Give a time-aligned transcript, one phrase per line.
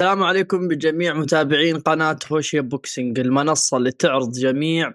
[0.00, 4.94] السلام عليكم بجميع متابعين قناة Hosheh Boxing المنصة اللي تعرض جميع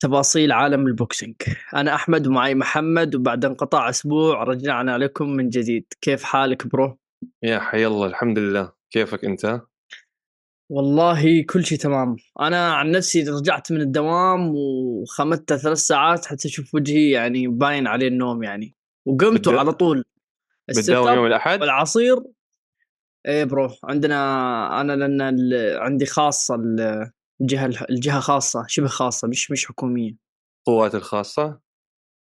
[0.00, 1.34] تفاصيل عالم ال boxing
[1.74, 6.98] أنا أحمد ومعي محمد وبعد انقطاع أسبوع رجعنا لكم من جديد كيف حالك bro؟
[7.42, 9.60] يا حي الله الحمد لله كيفك أنت؟
[10.70, 16.74] والله كل شيء تمام أنا عن نفسي رجعت من الدوام وخمدت ثلاث ساعات حتى أشوف
[16.74, 18.74] وجهي يعني باين عليه النوم يعني
[19.06, 20.04] وقمت بتد- على طول
[20.68, 22.16] بتداوم الست يوم الأحد؟ والعصير
[23.26, 29.50] إيه برو عندنا أنا لأن ال- عندي خاصة ال- الجهة الجهة خاصة شبه خاصة مش
[29.50, 30.12] مش حكومية
[30.66, 31.60] قوات الخاصة؟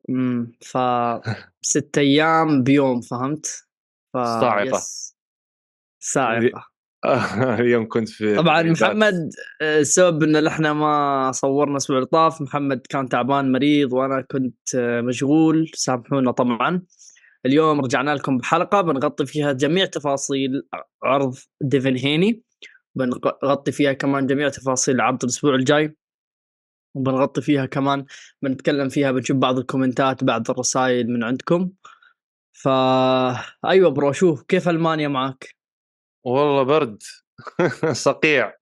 [0.10, 0.78] امم ف
[1.62, 3.46] ست أيام بيوم فهمت؟
[4.14, 4.78] ف صاعقة.
[4.78, 5.16] يس.
[6.00, 6.66] صاعقة
[7.60, 8.64] اليوم كنت في طبعا.
[8.64, 9.30] محمد
[9.62, 14.76] آه، السبب إن إحنا ما صورنا الأسبوع اللي طاف محمد كان تعبان مريض وأنا كنت
[14.76, 16.82] آه، مشغول سامحونا طبعا
[17.46, 20.68] اليوم رجعنا لكم بحلقة بنغطي فيها جميع تفاصيل
[21.04, 22.42] عرض ديفن هيني.
[22.96, 25.96] بنغطي فيها كمان جميع تفاصيل عرض الأسبوع الجاي.
[26.96, 28.06] وبنغطي فيها كمان
[28.42, 31.72] بنتكلم فيها بنشوف بعض ال comments بعض الرسائل من عندكم.
[32.54, 35.56] فا أيوه bro شوف كيف ألمانيا معك؟
[36.24, 37.04] والله برد.
[37.94, 38.54] صقيع.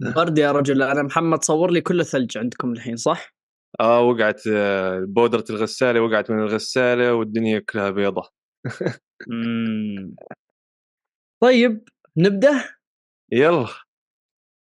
[0.00, 0.82] برد يا رجل.
[0.82, 3.37] أنا محمد صور لي كله ثلج عندكم الحين صح؟
[3.80, 8.30] آه وقعت آه، بودرة الغسالة وقعت من الغسالة والدنيا كلها بيضة.
[9.28, 10.14] مم.
[11.42, 12.64] طيب نبدأ؟
[13.32, 13.66] يلا.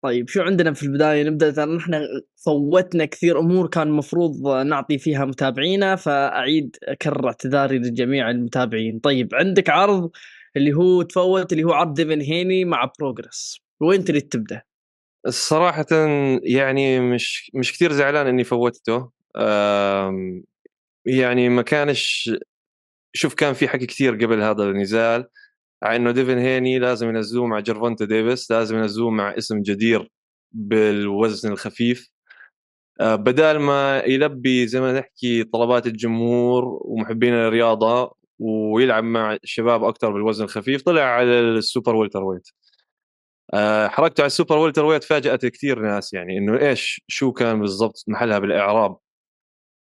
[0.04, 1.92] طيب شو عندنا في البداية؟ نبدأ ترى نحن
[2.44, 8.98] فوتنا كثير أمور كان المفروض نعطي فيها متابعينا فأعيد أكرر اعتذاري لجميع المتابعين.
[8.98, 10.10] طيب عندك عرض
[10.56, 13.60] اللي هو تفوت اللي هو عرض ديفن هيني مع بروجريس.
[13.80, 14.62] وين تريد تبدأ؟
[15.28, 15.86] صراحة
[16.42, 19.10] يعني مش مش كثير زعلان إني فوتته.
[21.06, 22.30] يعني ما كانش
[23.14, 25.26] شوف كان في حكي كثير قبل هذا النزال
[25.82, 30.10] على إنه ديفن هيني لازم ينزلوه مع جيرفونتا ديفيس لازم ينزلوه مع اسم جدير
[30.52, 32.08] بالوزن الخفيف.
[33.00, 40.12] آه، بدال ما يلبي زي ما نحكي طلبات الجمهور ومحبين الرياضة ويلعب مع الشباب أكثر
[40.12, 42.48] بالوزن الخفيف طلع على ال super welterweight.
[43.88, 48.38] حركته على ال super welterweight فاجأت كثير ناس يعني إنه إيش شو كان بالضبط محلها
[48.38, 48.96] بالإعراب.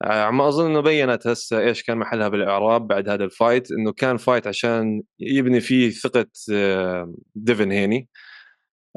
[0.04, 3.92] آه، ما أظن إنه بينت هسه إيش كان محلها بالإعراب بعد هذا ال fight إنه
[3.92, 8.10] كان fight عشان يبني فيه ثقة آه، ديفن هيني.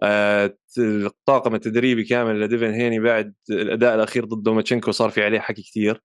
[0.03, 5.62] آه، الطاقم التدريبي كامل لديفن هيني بعد الأداء الأخير ضد لوماتشينكو صار في عليه حكي
[5.62, 6.03] كثير.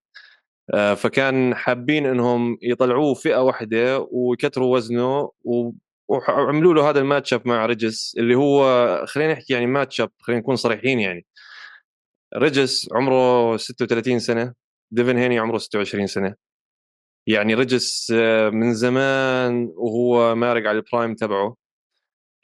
[0.73, 5.31] آه، فكان حابين إنهم يطلعوه فئة واحدة ويكتروا وزنه
[6.09, 10.55] وعملوا له هذا ال match-up مع ريجس اللي هو خلينا نحكي يعني match-up خلينا نكون
[10.55, 11.25] صريحين يعني.
[12.37, 14.53] ريجس عمره 36 سنة
[14.91, 16.35] ديفن هيني عمره 26 سنة.
[17.27, 21.55] يعني ريجس آه، من زمان وهو مارق على ال prime تبعه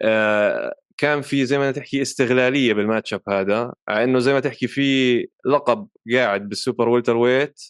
[0.01, 5.17] آه، كان في زي ما تحكي استغلالية بال match-up هذا إنه زي ما تحكي في
[5.45, 7.61] لقب قاعد بال super welterweight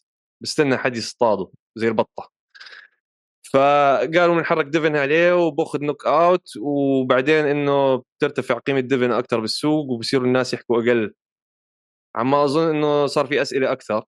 [0.42, 2.33] بستنى حد يصطاده زي البطة.
[3.54, 10.54] فقالوا بنحرك ديفن عليه وباخذ knockout وبعدين إنه بترتفع قيمة ديفن أكثر بالسوق وبصيروا الناس
[10.54, 11.14] يحكوا أقل.
[12.16, 14.04] عما أظن إنه صار في أسئلة أكثر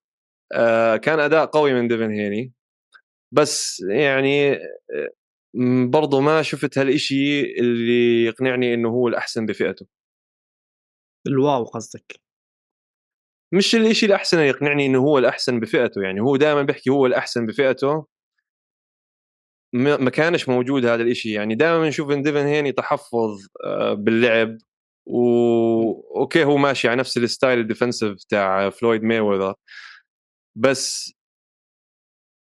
[0.53, 2.53] آه كان أداء قوي من ديفن هيني.
[3.34, 5.09] بس يعني آه،
[5.89, 9.88] برضو ما شفت هالإشي اللي يقنعني إنه هو الأحسن بفئته.
[11.27, 12.19] ال wow قصدك.
[13.53, 17.45] مش الإشي الأحسن اللي يقنعني إنه هو الأحسن بفئته يعني هو دائما بيحكي هو الأحسن
[17.45, 18.05] بفئته.
[19.75, 21.31] ما كانش موجود هذا الإشي.
[21.31, 24.57] يعني دائما نشوف إن ديفن هيني تحفظ آه، باللعب
[25.05, 25.25] و
[26.19, 29.53] okay هو ماشي على نفس ال style ال defensive تاع فلويد مايوذر
[30.55, 31.13] بس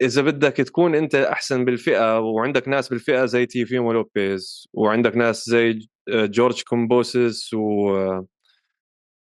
[0.01, 5.73] إذا بدك تكون أنت أحسن بالفئة وعندك ناس بالفئة زي تيوفيمو لوبيز وعندك ناس زي
[5.73, 7.89] ج- جورج كامبوسس و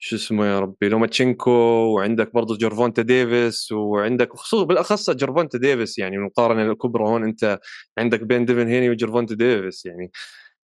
[0.00, 6.16] شو اسمه يا ربي لوماتشينكو وعندك برضه جيرفونتا ديفيس وعندك خصوصا بالأخص جيرفونتا ديفيس يعني
[6.16, 7.58] المقارنه الكبرى هون أنت
[7.98, 10.10] عندك بين ديفن هيني وجيرفونتا ديفيس يعني.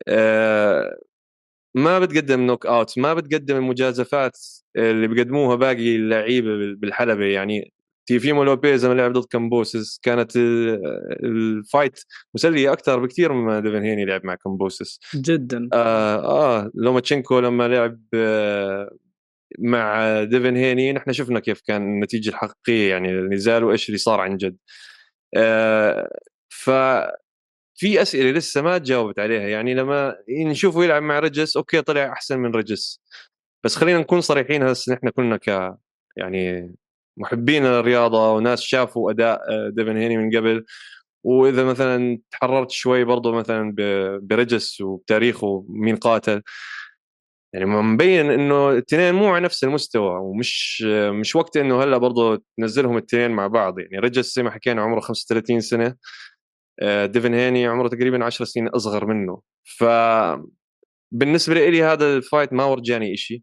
[0.09, 0.99] آه
[1.75, 4.39] ما بتقدم knockout ما بتقدم المجازفات
[4.77, 7.73] اللي بيقدموها باقي اللعيبة بالحلبة يعني.
[8.07, 10.81] تيوفيمو لوبيز لما لعب ضد كامبوسس كانت ال-
[11.25, 12.01] ال fight
[12.35, 15.69] مسلية أكثر بكثير مما ديفن هيني لعب مع كامبوسس جدا.
[15.73, 16.17] آه,
[16.61, 18.91] آه لوماتشينكو لما لعب آه
[19.59, 24.37] مع ديفن هيني نحن شفنا كيف كان النتيجة الحقيقية يعني النزال وإيش اللي صار عن
[24.37, 24.57] جد.
[25.37, 26.11] آه
[26.51, 26.71] ف
[27.77, 32.39] في أسئلة لسه ما تجاوبت عليها يعني لما نشوفه يلعب مع رجس okay طلع أحسن
[32.39, 33.01] من رجس.
[33.65, 35.77] بس خلينا نكون صريحين هسه نحن كلنا ك
[36.17, 36.75] يعني
[37.17, 40.65] محبين الرياضة وناس شافوا أداء آه، ديفن هيني من قبل.
[41.25, 43.75] وإذا مثلا تحريت شوي برضه مثلا
[44.23, 46.43] برجس وبتاريخه مين قاتل.
[47.55, 50.83] يعني مبين إنه الاثنين مو على نفس المستوى ومش
[51.21, 53.79] مش وقت إنه هلأ برضه تنزلهم الاثنين مع بعض.
[53.79, 55.97] يعني رجس زي ما حكينا عمره 35 سنة
[56.83, 59.43] آه، ديفن هيني عمره تقريبا 10 سنين أصغر منه.
[59.65, 59.85] ف
[61.13, 63.43] بالنسبة لي هذا ال fight ما ورجاني شيء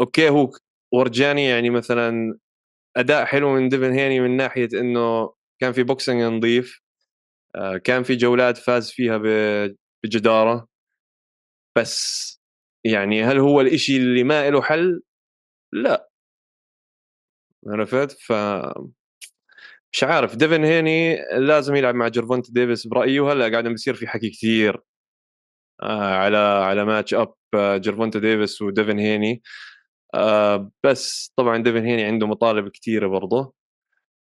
[0.00, 0.50] okay هو
[0.92, 2.38] ورجاني يعني مثلا
[2.96, 6.80] أداء حلو من ديفن هيني من ناحية إنه كان في boxing نظيف
[7.56, 9.18] آه، كان في جولات فاز فيها
[10.04, 10.68] بجدارة.
[11.76, 12.40] بس
[12.84, 15.02] يعني هل هو الإشي اللي ما له حل؟
[15.72, 16.08] لا.
[17.66, 18.32] عرفت؟ ف
[19.92, 20.36] مش عارف.
[20.36, 24.80] ديفن هيني لازم يلعب مع جيرفونتا ديفيس برايي وهلا قاعد بيصير في حكي كثير
[25.82, 29.42] آه على على match-up آه جيرفونتا ديفيس وديفن هيني.
[30.14, 33.54] آه بس طبعا ديفن هيني عنده مطالب كثيره برضه.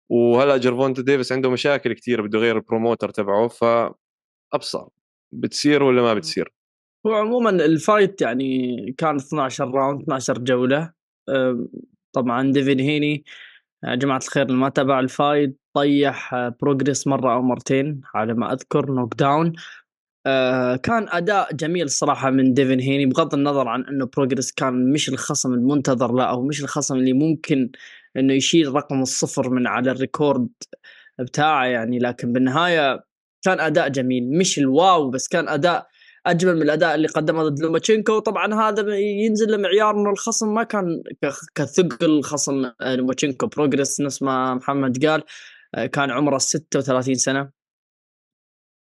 [0.09, 3.47] وهلأ جيرفونتا ديفيس عنده مشاكل كثيره بده يغير ال promoter تبعه.
[3.47, 4.87] فابصر
[5.31, 6.53] بتصير ولا ما بتصير؟
[7.09, 10.91] هو عموما ال fight يعني كان 12 round 12 جولة.
[12.13, 13.23] طبعا ديفين هيني
[13.83, 18.53] يا جماعة الخير اللي ما تابع ال fight طيح بروجريس مرة أو مرتين على ما
[18.53, 19.53] أذكر knockdown
[20.25, 25.09] آه كان أداء جميل الصراحة من ديفين هيني بغض النظر عن أنه بروجريس كان مش
[25.09, 27.71] الخصم المنتظر لا أو مش الخصم اللي ممكن
[28.17, 30.49] أنه يشيل رقم الصفر من على ال record
[31.19, 33.03] بتاعه يعني لكن بالنهاية
[33.45, 35.87] كان أداء جميل مش ال wow بس كان أداء
[36.25, 38.19] أجمل من الأداء اللي قدمه ضد لوماتشينكو.
[38.19, 41.03] طبعا هذا ينزل لمعيار إنه الخصم ما كان
[41.55, 43.47] كثقل خصم آه، لوماتشينكو.
[43.47, 45.23] بروجريس نفس ما محمد قال
[45.75, 47.51] آه، كان عمره 36 سنة.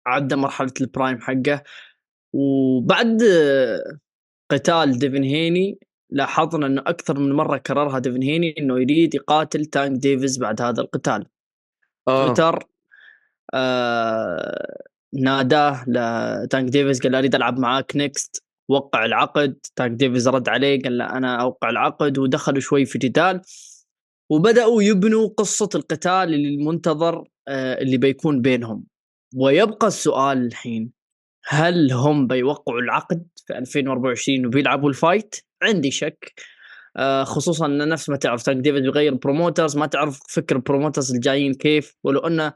[0.07, 1.63] عدى مرحلة ال prime حقه.
[2.33, 3.23] وبعد
[4.51, 5.79] قتال ديفن هيني
[6.11, 10.81] لاحظنا إنه أكثر من مرة كررها ديفن هيني إنه يريد يقاتل تانك ديفيز بعد هذا
[10.81, 11.27] القتال.
[12.09, 12.27] آه.
[12.27, 12.67] تويتر
[13.55, 19.57] آه ناداه لتانك ديفيز قال أريد ألعب معاك next وقع العقد.
[19.77, 23.41] تانك ديفيز رد عليه قال له أنا أوقع العقد ودخلوا شوي في جدال
[24.31, 28.85] وبدأوا يبنوا قصة القتال المنتظر آه، اللي بيكون بينهم.
[29.37, 30.93] ويبقى السؤال الحين
[31.45, 36.33] هل هم بيوقعوا العقد في 2024 وبيلعبوا ال fight؟ عندي شك.
[36.97, 41.15] آه، خصوصا إن نفس ما تعرف تانك ديفيز بيغير promoters ما تعرف فكر ال promoters
[41.15, 41.97] الجايين كيف.
[42.05, 42.53] ولو إنه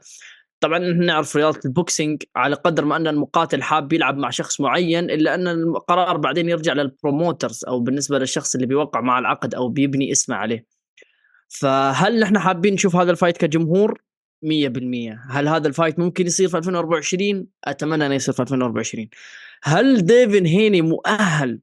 [0.59, 5.09] طبعا نعرف رياضة ال boxing على قدر ما أن المقاتل حاب يلعب مع شخص معين
[5.09, 9.69] إلا أن القرار بعدين يرجع لل promoters أو بالنسبة للشخص اللي بيوقع مع العقد أو
[9.69, 10.65] بيبني اسمه عليه.
[11.49, 14.01] فهل نحن حابين نشوف هذا ال fight كجمهور؟
[14.45, 14.47] 100%
[15.29, 19.09] هل هذا ال fight ممكن يصير في 2024 أتمنى انه يصير في 2024
[19.63, 21.59] هل ديفن هيني مؤهل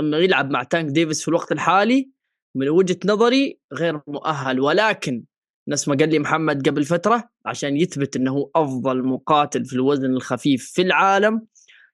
[0.00, 2.10] أنه يلعب مع تانك ديفيس في الوقت الحالي
[2.54, 5.24] من وجهة نظري غير مؤهل ولكن
[5.68, 10.70] نفس ما قال لي محمد قبل فترة عشان يثبت إنه أفضل مقاتل في الوزن الخفيف
[10.74, 11.46] في العالم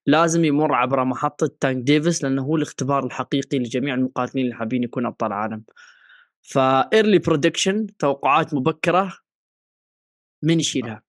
[0.07, 5.07] لازم يمر عبر محطة تانك ديفيس لأنه هو الاختبار الحقيقي لجميع المقاتلين اللي حابين يكون
[5.07, 5.65] أبطال عالم.
[6.43, 9.19] early prediction توقعات مبكرة
[10.43, 11.03] من يشيلها؟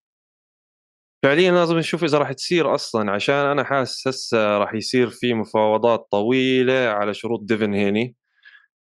[1.23, 6.07] فعليا لازم نشوف إذا راح تصير أصلا عشان أنا حاسس هسه راح يصير في مفاوضات
[6.11, 8.15] طويلة على شروط ديفن هيني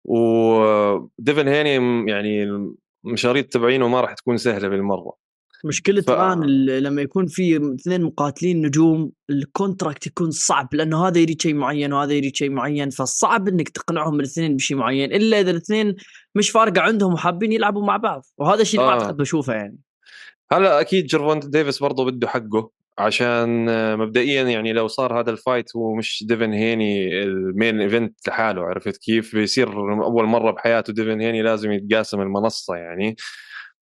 [0.05, 2.47] وديفن هيني يعني
[3.09, 5.29] المشاريط تبعينه ما راح تكون سهلة بالمرة.
[5.65, 6.11] مشكلة ف...
[6.11, 11.55] الآن لما يكون في اثنين مقاتلين نجوم ال contract يكون صعب لأنه هذا يريد شيء
[11.55, 15.95] معين وهذا يريد شيء معين فصعب إنك تقنعهم الاثنين بشيء معين إلا إذا الاثنين
[16.35, 18.85] مش فارقة عندهم وحابين يلعبوا مع بعض وهذا الشيء آه.
[18.87, 19.79] ما اعتقد بشوفه يعني.
[20.53, 22.71] هلا أكيد جيرفونت ديفيس برضه بده حقه.
[22.99, 23.67] عشان
[23.99, 28.63] مبدئيا يعني لو صار هذا ال fight هو مش ديفن هيني ال main event لحاله
[28.63, 29.69] عرفت كيف؟ بيصير
[30.05, 33.17] أول مرة بحياته ديفن هيني لازم يتقاسم المنصة يعني.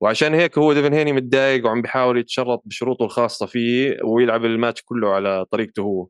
[0.01, 5.15] وعشان هيك هو ديفن هيني متضايق وعم بيحاول يتشرط بشروطه الخاصة فيه ويلعب الماتش كله
[5.15, 6.09] على طريقته هو.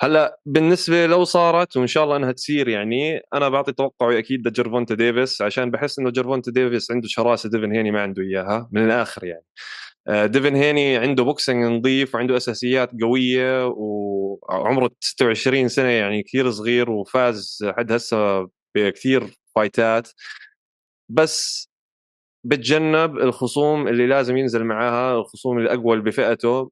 [0.00, 4.94] هلأ بالنسبة لو صارت وإن شاء الله إنها تصير يعني أنا بعطي توقعي أكيد لجيرفونتا
[4.94, 9.24] ديفيس عشان بحس إنه جيرفونتا ديفيس عنده شراسة ديفن هيني ما عنده إياها من الآخر
[9.24, 9.44] يعني.
[9.44, 16.90] آه، ديفن هيني عنده boxing نظيف وعنده أساسيات قوية وعمره 26 سنة يعني كثير صغير
[16.90, 19.22] وفاز لحد هسه بكثير
[19.56, 20.08] fight ات.
[21.08, 21.68] بس
[22.44, 26.70] بتجنب الخصوم اللي لازم ينزل معاها الخصوم الأقوى بفئته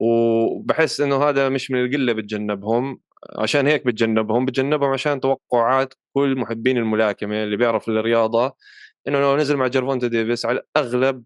[0.00, 3.00] وبحس إنه هذا مش من القلة بتجنبهم.
[3.38, 4.44] عشان هيك بتجنبهم.
[4.46, 8.56] بتجنبهم عشان توقعات كل محبين الملاكمة اللي بيعرف الرياضة
[9.08, 11.24] إنه لو نزل مع جيرفونتا ديفيس على الأغلب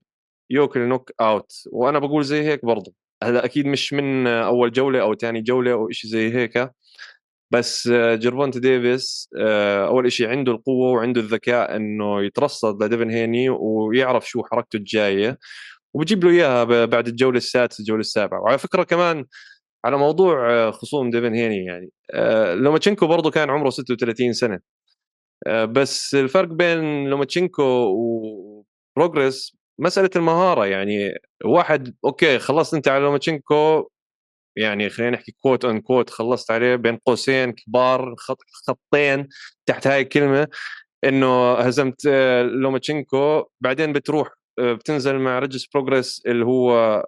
[0.50, 1.52] يوكل knockout.
[1.72, 2.92] وأنا بقول زي هيك برضه
[3.24, 6.70] هذا أكيد مش من أول جولة أو ثاني جولة أو شيء زي هيك.
[7.50, 9.28] بس جيرفونت ديفيس
[9.88, 15.38] أول شيء عنده القوة وعنده الذكاء إنه يترصد لديفن هيني ويعرف شو حركته الجاية.
[15.94, 18.40] وبجيب له إياها بعد الجولة السادسة الجولة السابعة.
[18.40, 19.24] وعلى فكرة كمان
[19.84, 21.90] على موضوع خصوم ديفن هيني يعني
[22.54, 24.60] لوماتشينكو برضه كان عمره 36 سنة.
[25.48, 27.62] بس الفرق بين لوماتشينكو
[28.96, 31.14] وبروجريس مسألة المهارة يعني
[31.44, 33.88] واحد okay خلصت أنت على لوماتشينكو
[34.56, 39.28] يعني خلينا نحكي quote unquote خلصت عليه بين قوسين كبار خط خطين
[39.66, 40.48] تحت هاي الكلمة
[41.04, 43.44] إنه هزمت آه، لوماتشينكو.
[43.60, 44.28] بعدين بتروح
[44.58, 47.04] آه، بتنزل مع ريجس بروجريس اللي هو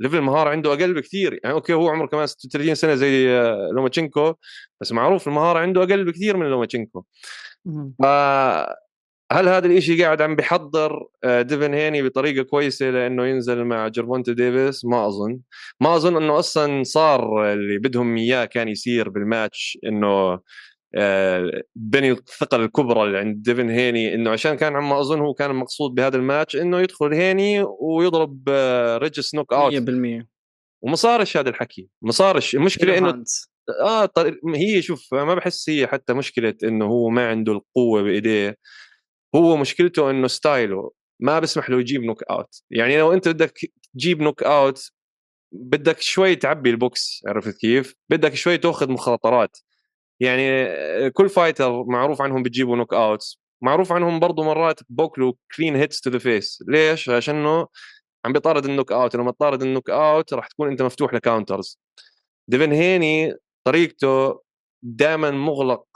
[0.00, 1.40] level المهارة عنده أقل بكثير.
[1.44, 4.34] يعني okay هو عمره كمان 36 سنة زي آه، لوماتشينكو
[4.80, 7.04] بس معروف المهارة عنده أقل بكثير من لوماتشينكو.
[8.02, 8.04] ف
[9.32, 14.30] هل هذا الشيء قاعد عم بيحضر آه، ديفن هيني بطريقة كويسة لأنه ينزل مع جيرفونت
[14.30, 15.40] ديفيس؟ ما أظن.
[15.80, 20.40] ما أظن إنه أصلا صار اللي بدهم إياه كان يصير بالماتش إنه
[20.94, 25.50] آه، بني الثقة الكبرى اللي عند ديفن هيني إنه عشان كان عم أظن هو كان
[25.50, 29.72] المقصود بهذا الماتش إنه يدخل هيني ويضرب آه، ريجس knockout.
[29.72, 30.26] 100%
[30.82, 31.88] وما صارش هذا الحكي.
[32.02, 32.54] ما صارش.
[32.54, 33.24] المشكلة إنه
[33.84, 34.10] آه
[34.54, 38.56] هي شوف ما بحس هي حتى مشكلة إنه هو ما عنده القوة بإيديه.
[39.34, 43.58] هو مشكلته إنه style ه ما بسمح له يجيب knockout يعني لو أنت بدك
[43.94, 44.90] تجيب knockout
[45.52, 49.58] بدك شوي تعبي البوكس عرفت كيف؟ بدك شوي تأخذ مخاطرات.
[50.20, 56.10] يعني كل fighter معروف عنهم بتجيبوا knockout معروف عنهم برضه مرات بوكلو clean hits to
[56.10, 57.66] the face ليش؟ عشانه
[58.24, 61.80] عم بيطارد ال knockout لما تطارد ال knockout راح تكون أنت مفتوح ل counters
[62.48, 63.34] ديفن هيني
[63.64, 64.40] طريقته
[64.82, 65.86] دائما مغلق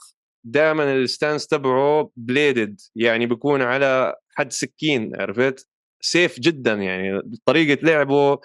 [0.44, 5.68] دائما ال stance تبعه bladed يعني بيكون على حد سكين عرفت؟
[6.00, 8.38] safe جدا يعني طريقة لعبه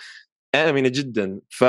[0.55, 1.39] آمنة جدا.
[1.49, 1.63] ف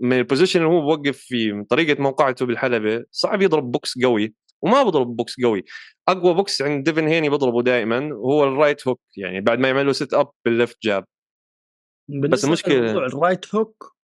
[0.00, 4.34] من ال position اللي هو بوقف فيه من طريقة موقعته بالحلبة صعب يضرب بوكس قوي
[4.62, 5.64] وما بضرب بوكس قوي.
[6.08, 9.86] أقوى بوكس عند ديفن هيني بضربه دائما هو ال right hook يعني بعد ما يعمل
[9.86, 11.04] له set up بال left jab
[12.08, 13.96] بس المشكلة ال right hook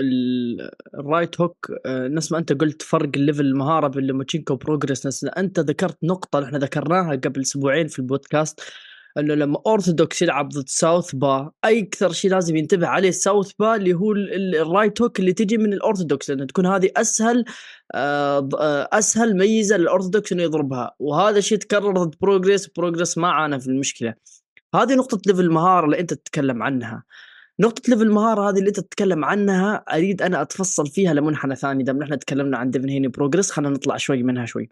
[0.00, 5.24] ال right hook آه، نفس ما انت قلت فرق ال level المهاره بين لوماتشينكو بروجريس
[5.24, 8.60] انت ذكرت نقطة إحنا ذكرناها قبل أسبوعين في البودكاست
[9.18, 14.12] انه لما اورثودوكس يلعب ضد southpaw أي أكثر شيء لازم ينتبه عليه southpaw اللي هو
[14.12, 17.44] ال right hook اللي تجي من الاورثودوكس لأنه تكون هذه أسهل
[17.94, 20.94] آه، آه، أسهل ميزة للاورثودوكس إنه يضربها.
[20.98, 24.14] وهذا الشيء تكرر ضد بروجريس بروجريس ما عانى في المشكلة.
[24.74, 27.04] هذه نقطة level المهاره اللي انت تتكلم عنها.
[27.60, 31.98] نقطة level المهارة هذه اللي أنت تتكلم عنها أريد أنا أتفصل فيها لمنحنى ثاني دام
[31.98, 34.68] نحن تكلمنا عن ديفن هيني بروجريس خلينا نطلع شوي منها شوي.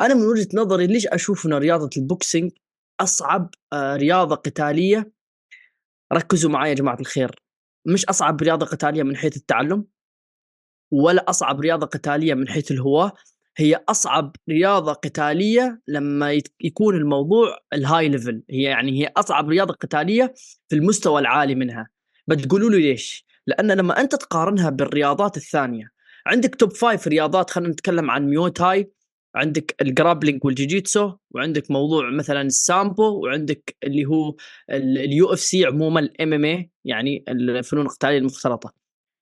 [0.00, 2.52] أنا من وجهة نظري ليش أشوف إنه رياضة ال boxing
[3.00, 5.12] أصعب آه، رياضة قتالية؟
[6.12, 7.42] ركزوا معي يا جماعة الخير.
[7.86, 9.84] مش أصعب رياضة قتالية من حيث التعلم
[10.92, 13.12] ولا أصعب رياضة قتالية من حيث الهواة.
[13.56, 19.74] هي أصعب رياضة قتالية لما يكون الموضوع ال high level هي يعني هي أصعب رياضة
[19.74, 20.34] قتالية
[20.68, 21.95] في المستوى العالي منها.
[22.26, 25.90] بتقولوا لي ليش؟ لأن لما أنت تقارنها بالرياضات الثانية
[26.26, 28.92] عندك top five رياضات خلينا نتكلم عن Muay Thai
[29.34, 34.34] عندك ال grappling وال jiu-jitsu وعندك موضوع مثلا السامبو وعندك اللي هو
[34.70, 38.72] ال UFC عموما ال MMA يعني الفنون القتاليه المختلطة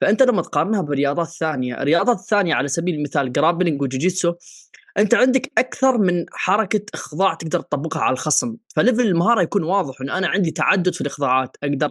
[0.01, 4.35] فأنت لما تقارنها برياضات ثانية الرياضات الثانية على سبيل المثال grappling و jiu-jitsu
[4.99, 10.01] أنت عندك أكثر من حركة إخضاع تقدر تطبقها على الخصم ف level المهارة يكون واضح
[10.01, 11.91] انه أنا عندي تعدد في الإخضاعات أقدر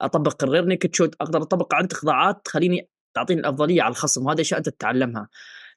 [0.00, 4.40] أطبق ال rear naked choke أقدر أطبق عندك اخضاعات تخليني تعطيني الأفضلية على الخصم وهذا
[4.40, 5.28] أشياء أنت تتعلمها.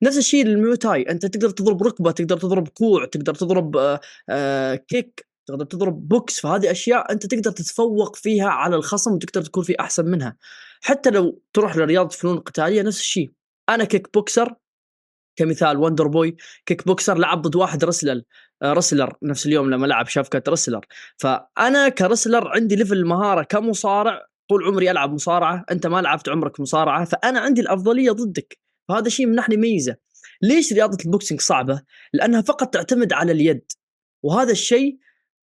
[0.03, 3.99] نفس الشيء لل Muay Thai أنت تقدر تضرب ركبة تقدر تضرب كوع تقدر تضرب آآ
[4.29, 9.63] آآ kick تقدر تضرب بوكس فهذه أشياء أنت تقدر تتفوق فيها على الخصم وتقدر تكون
[9.63, 10.37] في أحسن منها.
[10.81, 13.31] حتى لو تروح لرياضة فنون القتاليه نفس الشيء.
[13.69, 14.55] أنا kickboxer
[15.39, 18.21] كمثال Wonderboy kickboxer لعب ضد واحد wrestler
[18.61, 20.85] آه، wrestler نفس اليوم لما لعب شافكت wrestler
[21.17, 26.59] فأنا ك wrestler عندي level مهارة كمصارع طول عمري ألعب مصارعة أنت ما لعبت عمرك
[26.59, 28.59] مصارعة فأنا عندي الأفضلية ضدك.
[28.89, 29.95] فهذا شيء منحني ميزة.
[30.41, 31.81] ليش رياضة ال boxing صعبة؟
[32.13, 33.71] لأنها فقط تعتمد على اليد.
[34.23, 34.97] وهذا الشيء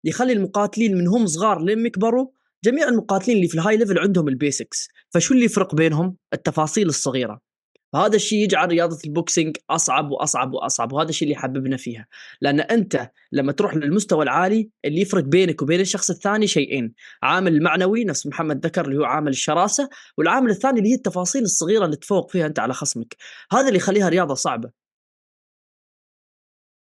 [0.03, 2.27] يخلي المقاتلين من هم صغار لين يكبروا
[2.63, 6.87] جميع المقاتلين اللي في ال high level عندهم ال basics فشو اللي يفرق بينهم؟ التفاصيل
[6.87, 7.52] الصغيرة.
[7.93, 12.07] فهذا الشيء يجعل رياضة ال boxing أصعب وأصعب وأصعب وهذا الشيء اللي يحببنا فيها.
[12.41, 18.05] لأن أنت لما تروح للمستوى العالي اللي يفرق بينك وبين الشخص الثاني شيئين عامل المعنوي
[18.05, 22.31] نفس محمد ذكر اللي هو عامل الشراسة والعامل الثاني اللي هي التفاصيل الصغيرة اللي تفوق
[22.31, 23.15] فيها أنت على خصمك.
[23.51, 24.83] هذا اللي يخليها رياضة صعبة.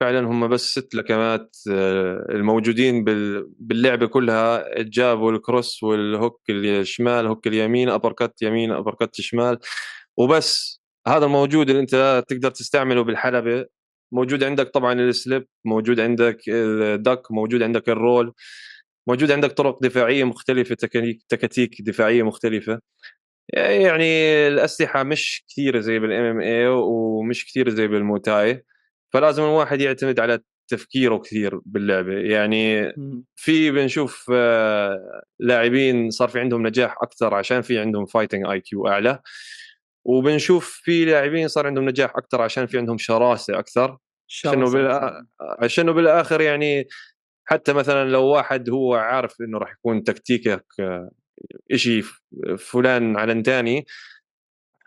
[0.00, 3.04] فعلا هم بس ست لكمات آه، الموجودين
[3.58, 9.58] باللعبة كلها ال jab وال cross وال hook الشمال hook اليمين uppercut يمين uppercut شمال.
[10.16, 10.75] وبس.
[11.08, 13.66] هذا الموجود اللي انت تقدر تستعمله بالحلبة
[14.12, 18.34] موجود عندك طبعا ال slip موجود عندك ال duck موجود عندك ال roll
[19.08, 20.74] موجود عندك طرق دفاعية مختلفة
[21.28, 22.80] تكتيك دفاعية مختلفة.
[23.54, 24.04] يعني
[24.48, 28.64] الأسلحة مش كثيره زي بال MMA ومش كثيره زي بال Muay Thai
[29.12, 32.12] فلازم الواحد يعتمد على تفكيره كثير باللعبة.
[32.12, 32.92] يعني
[33.36, 39.20] في بنشوف آه، لاعبين صار في عندهم نجاح أكثر عشان في عندهم fighting IQ أعلى.
[40.06, 43.98] وبنشوف في لاعبين صار عندهم نجاح أكثر عشان في عندهم شراسة أكثر
[44.30, 45.26] عشانه بالآ...
[45.40, 46.88] عشانه بالآخر يعني
[47.44, 50.64] حتى مثلا لو واحد هو عارف إنه راح يكون تكتيكك
[51.74, 52.04] شيء
[52.58, 53.86] فلان على ثاني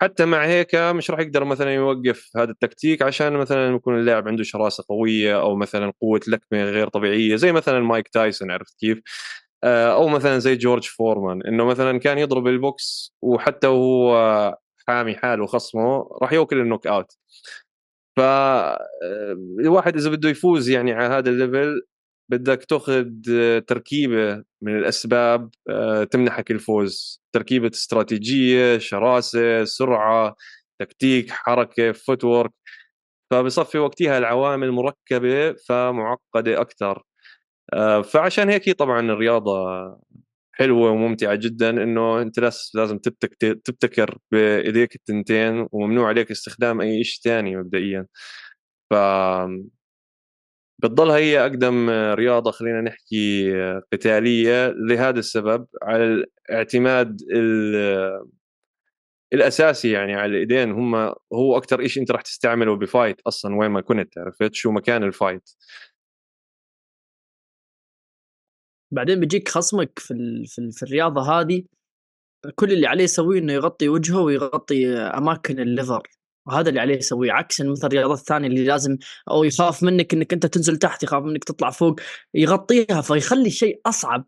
[0.02, 4.44] حتى مع هيك مش راح يقدر مثلا يوقف هذا التكتيك عشان مثلا يكون اللاعب عنده
[4.44, 9.02] شراسة قوية أو مثلا قوة لكمة غير طبيعية زي مثلا مايك تايسون عرفت كيف؟
[9.64, 14.58] آه، أو مثلا زي جورج فورمان إنه مثلا كان يضرب البوكس وحتى وهو
[14.89, 17.18] حامي حاله خصمه راح يوكل ال knockout.
[18.17, 21.82] فالواحد آه، إذا بده يفوز يعني على هذا ال level
[22.31, 23.05] بدك تاخذ
[23.67, 27.22] تركيبة من الأسباب آه، تمنحك الفوز.
[27.34, 30.36] تركيبة استراتيجية شراسة سرعة
[30.79, 32.51] تكتيك حركة footwork
[33.31, 37.03] فبصفي وقتها العوامل مركبه فمعقدة أكثر
[37.74, 39.53] آه، فعشان هيك طبعا الرياضة
[40.60, 42.39] حلوة وممتعة جدا إنه أنت
[42.74, 42.98] لازم
[43.66, 48.06] تبتكر بإيديك التنتين وممنوع عليك استخدام أي شيء ثاني مبدئيا.
[48.89, 48.94] ف
[50.84, 53.54] بتضل هي أقدم رياضة خلينا نحكي
[53.94, 57.22] قتالية لهذا السبب على الاعتماد
[59.34, 60.72] الأساسي يعني على الإيدين.
[60.72, 60.96] هم
[61.34, 65.04] هو أكثر شيء أنت راح تستعمله ب fight أصلا وين ما كنت عرفت؟ شو مكان
[65.04, 65.50] ال fight.
[68.91, 70.48] بعدين بيجيك خصمك في ال...
[70.48, 70.72] في, ال...
[70.72, 71.63] في الرياضة هذه
[72.55, 76.04] كل اللي عليه يسويه إنه يغطي وجهه ويغطي أماكن ال liver.
[76.48, 78.98] وهذا اللي عليه يسويه عكس مثل الرياضات الثانية اللي لازم
[79.31, 82.00] أو يخاف منك إنك أنت تنزل تحت يخاف منك تطلع فوق
[82.34, 84.25] يغطيها فيخلي الشيء أصعب.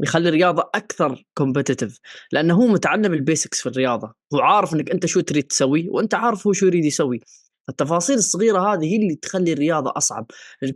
[0.00, 1.98] يخلي الرياضة أكثر competitive
[2.32, 4.14] لأنه هو متعلم ال basics في الرياضة.
[4.34, 7.20] هو عارف إنك أنت شو تريد تسوي وأنت عارف هو شو يريد يسوي.
[7.68, 10.26] التفاصيل الصغيرة هذه هي اللي تخلي الرياضة أصعب.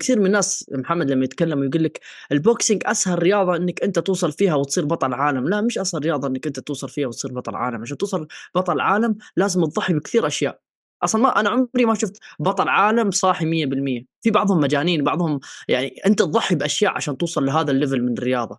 [0.00, 2.00] كثير من الناس محمد لما يتكلم ويقول لك
[2.32, 5.48] ال boxing أسهل رياضة إنك أنت توصل فيها وتصير بطل عالم.
[5.48, 7.82] لا مش أسهل رياضة إنك أنت توصل فيها وتصير بطل عالم.
[7.82, 10.60] عشان توصل بطل عالم لازم تضحي بكثير أشياء.
[11.02, 15.88] أصلا ما أنا عمري ما شفت بطل عالم صاحي 100% في بعضهم مجانين بعضهم يعني
[16.06, 18.58] أنت تضحي بأشياء عشان توصل لهذا ال level من الرياضة.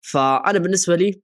[0.00, 1.20] فأنا بالنسبة لي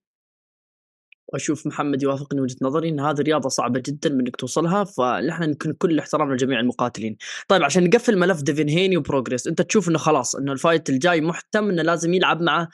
[1.32, 5.90] وأشوف محمد يوافقني وجهة نظري إن هذه رياضه صعبة جدا إنك توصلها فنحن نكون كل
[5.90, 7.16] الاحترام لجميع المقاتلين.
[7.48, 11.20] طيب عشان نقفل ملف ديفين هيني وبروجريس أنت تشوف إنه خلاص إنه ال fight الجاي
[11.20, 12.68] محتم إنه لازم يلعب مع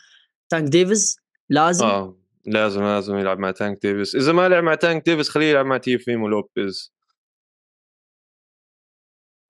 [0.49, 1.17] تانك ديفيز؟
[1.51, 2.17] لازم؟ آه
[2.47, 4.17] لازم لازم يلعب مع تانك ديفيز.
[4.17, 6.93] إذا ما لعب مع تانك ديفيز خليه يلعب مع تيوفيمو لوبيز.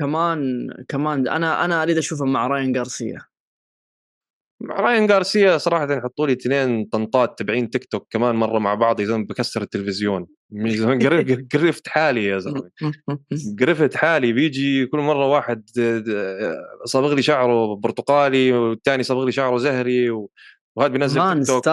[0.00, 3.35] كمان كمان أنا أنا أريد أشوفه مع راين جارسيا مع
[4.62, 9.06] راين جارسيا صراحة يحطوا لي اثنين طنطات تبعين تيك توك كمان مرة مع بعض يا
[9.06, 10.26] زلمه بكسر التلفزيون.
[11.54, 12.70] قرفت حالي يا زلمة.
[13.60, 15.62] قرفت حالي بيجي كل مرة واحد
[16.84, 20.10] صبغ لي شعره برتقالي والثاني صبغ لي شعره زهري
[20.76, 21.64] وهذا بينزل تيك توك.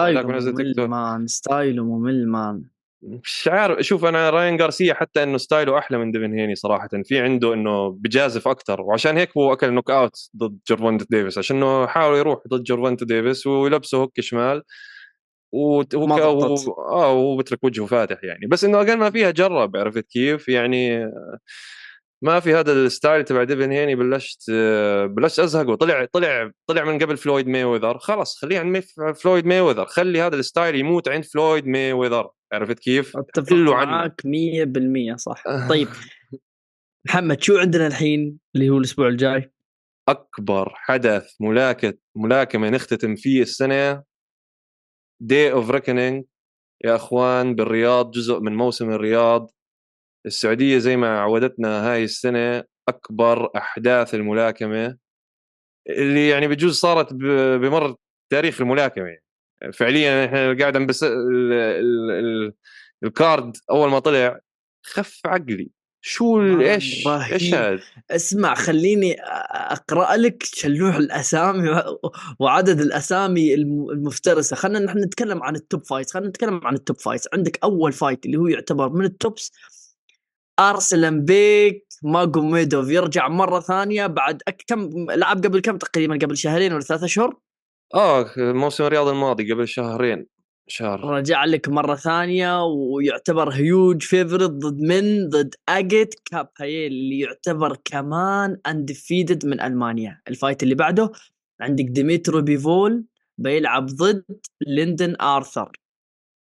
[0.86, 2.64] man style ه ممل man.
[3.04, 3.80] مش عارف.
[3.80, 6.88] شوف أنا راين جارسيا حتى إنه style ه أحلى من ديفن هيني صراحة.
[7.04, 11.38] في عنده إنه بجازف أكثر وعشان هيك هو أكل knock out ضد جيرفونتا ديفيس.
[11.38, 14.62] عشان إنه حاول يروح ضد جيرفونتا ديفيس ويلبسه hook شمال.
[15.52, 15.80] و...
[15.80, 18.46] آه وهو بترك وجهه فاتح يعني.
[18.46, 21.10] بس إنه أقل ما فيها جرب عرفت كيف؟ يعني
[22.22, 24.50] ما في هذا ال style تبع ديفن هيني بلشت
[25.06, 25.74] بلشت أزهق.
[25.74, 28.84] طلع طلع طلع من قبل فلويد ماي وذر خلص خليه عند
[29.16, 33.52] فلويد ماي وذر خلي هذا ال style يموت عند فلويد ماي وذر عرفت كيف؟ اتفق
[33.52, 35.44] معك 100% صح.
[35.68, 35.88] طيب.
[37.06, 39.52] محمد شو عندنا الحين اللي هو الأسبوع الجاي؟
[40.08, 44.02] أكبر حدث ملاكمه ملاكمة نختتم فيه السنة.
[45.22, 46.24] Day of Reckoning
[46.84, 49.50] يا أخوان بالرياض جزء من موسم الرياض.
[50.26, 54.98] السعودية زي ما عودتنا هاي السنة أكبر أحداث الملاكمة.
[55.88, 57.14] اللي يعني بجوز صارت
[57.60, 57.96] بمر
[58.32, 59.04] تاريخ الملاكمة.
[59.06, 59.23] يعني
[59.70, 61.04] فعليا إحنا قاعد بس
[63.04, 64.40] ال card أول ما طلع
[64.86, 65.70] خف عقلي.
[66.06, 69.16] شو إيش إيش هذا؟ اسمع خليني
[69.50, 71.82] أقرأ لك شلوح الأسامي
[72.38, 74.56] وعدد الأسامي المفترسة.
[74.56, 77.92] خلينا نحن نتكلم عن ال top fights خلينا نتكلم عن ال top fights عندك أول
[77.92, 79.52] fight اللي هو يعتبر من ال tops
[80.60, 86.82] ارسلان بيك ماجوميدوف يرجع مرة ثانية بعد كم لعب قبل كم تقريبا؟ قبل شهرين ولا
[86.82, 87.38] ثلاثة اشهر
[87.94, 90.26] آه موسم الرياض الماضي قبل شهرين
[90.68, 91.04] شهر.
[91.04, 98.56] رجع لك مرة ثانية ويعتبر huge favorite ضد من؟ ضد اجيت كابايل اللي يعتبر كمان
[98.66, 100.20] undefeated من ألمانيا.
[100.28, 101.10] ال fight اللي بعده
[101.60, 103.04] عندك ديمترو بيفول
[103.38, 104.24] بيلعب ضد
[104.66, 105.72] ليندن آرثر.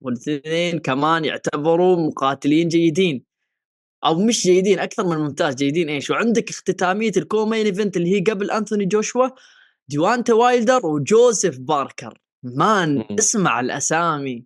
[0.01, 3.23] والاثنين كمان يعتبروا مقاتلين جيدين.
[4.05, 8.19] أو مش جيدين أكثر من ممتاز جيدين إيش؟ وعندك اختتامية ال co-main event اللي هي
[8.19, 9.29] قبل أنثوني جوشوا
[9.89, 12.19] ديونتاي وايلدر وجوزيف باركر.
[12.43, 13.05] man.
[13.19, 14.45] اسمع الأسامي.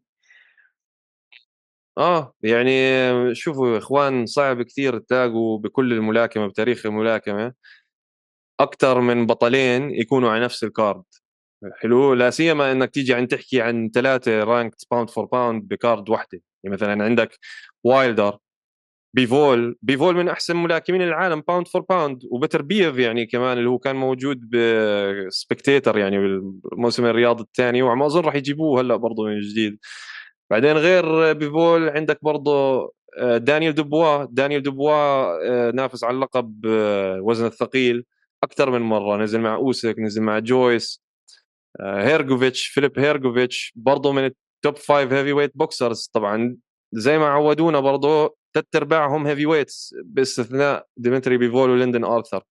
[1.97, 7.53] آه يعني شوفوا يا إخوان صعب كثير تلاقوا بكل الملاكمة بتاريخ الملاكمة
[8.59, 11.03] أكثر من بطلين يكونوا على نفس ال card
[11.75, 16.09] حلو لا سيما إنك تيجي عن تحكي عن ثلاثة ranked pound for pound ب card
[16.09, 16.41] واحدة.
[16.63, 17.39] يعني مثلا عندك
[17.83, 18.37] وايلدر
[19.13, 23.79] بيفول بيفول من أحسن ملاكمين العالم pound for pound وبتر بيف يعني كمان اللي هو
[23.79, 29.39] كان موجود ب spectator يعني بالموسم الرياض الثاني وعم أظن راح يجيبوه هلأ برضه من
[29.39, 29.79] جديد.
[30.51, 32.81] بعدين غير بيفول عندك برضه
[33.19, 34.91] آه، دانيال دوبوا دانيال دوبوا
[35.49, 38.05] آه، نافس على اللقب آه، وزن الثقيل
[38.43, 41.03] أكثر من مرة نزل مع أوسيك نزل مع جويس
[41.81, 46.57] هيرجوفيتش فيليب هيرجوفيتش برضه من ال top five heavyweight boxers طبعا
[46.93, 52.43] زي ما عودونا برضه ثلاث ارباعهم heavyweights باستثناء ديمتري بيفول وليندن ارثر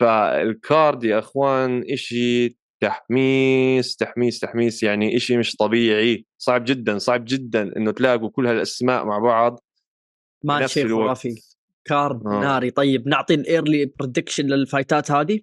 [0.00, 6.26] ف ال card يا أخوان شيء تحميس تحميس تحميس يعني شيء مش طبيعي.
[6.38, 9.64] صعب جدا صعب جدا إنه تلاقوا كل هالأسماء مع بعض
[10.44, 10.88] ما شيء.
[10.88, 11.34] خرافي
[11.84, 12.40] card آه.
[12.40, 12.70] ناري.
[12.70, 15.40] طيب نعطي ال early prediction لل fight ات هذه.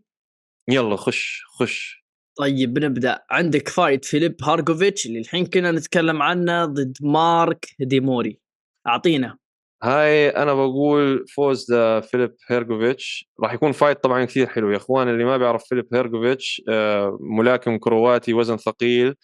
[0.70, 2.06] يلا خش خش.
[2.38, 3.26] طيب بنبدأ.
[3.30, 8.40] عندك fight فيليب هيرجوفيتش اللي الحين كنا نتكلم عنه ضد مارك ديموري.
[8.88, 9.38] أعطينا.
[9.86, 11.74] هاي أنا بقول فوز
[12.12, 13.30] فيليب هيرجوفيتش.
[13.44, 14.72] راح يكون fight طبعا كثير حلو.
[14.72, 19.16] يا إخوان اللي ما بيعرف فيليب هيرجوفيتش آه، ملاكم كرواتي وزن ثقيل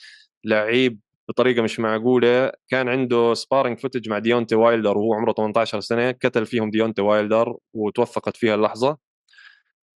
[0.46, 2.52] لعيب بطريقة مش معقولة.
[2.70, 6.12] كان عنده sparring footage مع ديونتي وايلدر وهو عمره 18 سنة.
[6.12, 8.98] قتل فيهم ديونتي وايلدر وتوثقت فيها اللحظة.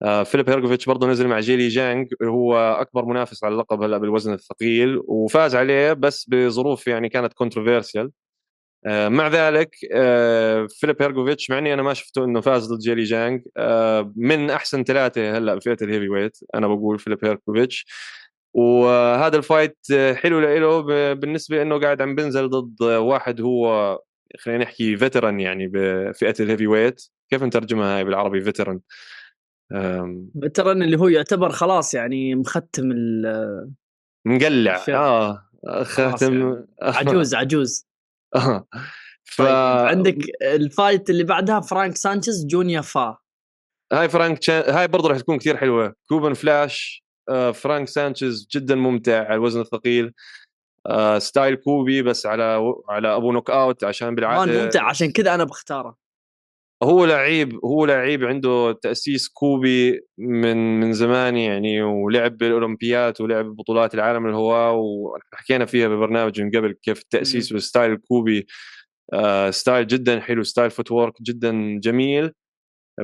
[0.03, 4.33] آه، فيليب هيرجوفيتش برضه نزل مع جيلي جانج هو أكبر منافس على اللقب هلأ بالوزن
[4.33, 8.11] الثقيل وفاز عليه بس بظروف يعني كانت controversial
[8.87, 13.41] مع ذلك آه، فيليب هيرجوفيتش مع إني أنا ما شفته إنه فاز ضد جيلي جانج
[13.57, 17.85] آه، من أحسن ثلاثة هلأ بفئه ال heavyweight أنا بقول فيليب هيرجوفيتش
[18.53, 20.81] وهذا ال fight آه، حلو له
[21.13, 23.99] بالنسبة إنه قاعد عم بنزل ضد واحد هو
[24.39, 28.79] خلينا نحكي veteran يعني بفئة ال heavyweight كيف نترجمها هاي بالعربي veteran
[30.53, 33.71] ترى اللي هو يعتبر خلاص يعني مختم ال-
[34.25, 34.83] مقلع.
[34.89, 35.49] آه
[35.83, 36.67] خاتم يعني.
[36.81, 37.94] عجوز عجوز آه.
[39.25, 39.55] ف طيب
[39.87, 43.17] عندك ال fight اللي بعدها فرانك سانشيز جونيور فا.
[43.93, 44.63] هاي فرانك تشان...
[44.67, 45.95] هاي برضه راح تكون كثير حلوة.
[46.09, 50.13] Cuban Flash آه فرانك سانشيز جدا ممتع على الوزن الثقيل.
[50.87, 55.43] آه style كوبي بس على على أبو knock out عشان بالعادة ممتع عشان كذا أنا
[55.43, 56.04] بختاره.
[56.85, 63.95] هو لعيب هو لعيب عنده تأسيس كوبي من من زمان يعني ولعب بالأولمبيات ولعب ببطولات
[63.95, 68.47] العالم الهواة وحكينا فيها ببرنامج من قبل كيف التأسيس وال style الكوبي
[69.13, 72.31] آه style جدا حلو style footwork جدا جميل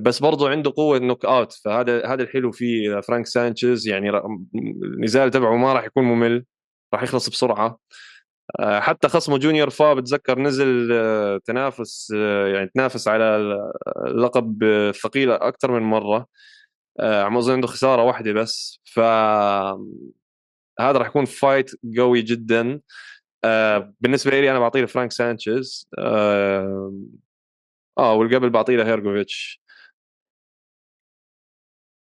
[0.02, 4.12] بس برضو عنده قوة knockout فهذا هذا الحلو فيه فرانك سانشيز يعني
[4.84, 6.46] النزال تبعه ما راح يكون ممل
[6.94, 7.65] راح يخلص بسرعة.
[7.65, 7.78] آه،
[8.60, 13.26] حتى خصمه جونيور فا بتذكر نزل آه، تنافس آه، يعني تنافس على
[14.08, 16.28] اللقب الثقيل أكثر من مرة.
[17.00, 18.80] آه، عم أظن عنده خسارة واحدة بس.
[18.86, 19.00] ف
[20.80, 22.82] هذا راح يكون fight قوي جدا.
[23.44, 25.90] آه، بالنسبة لي أنا بعطيه لفرانك سانشيز.
[26.00, 26.94] آه,
[27.98, 29.61] آه والقبل بعطيه لهيرجوفيتش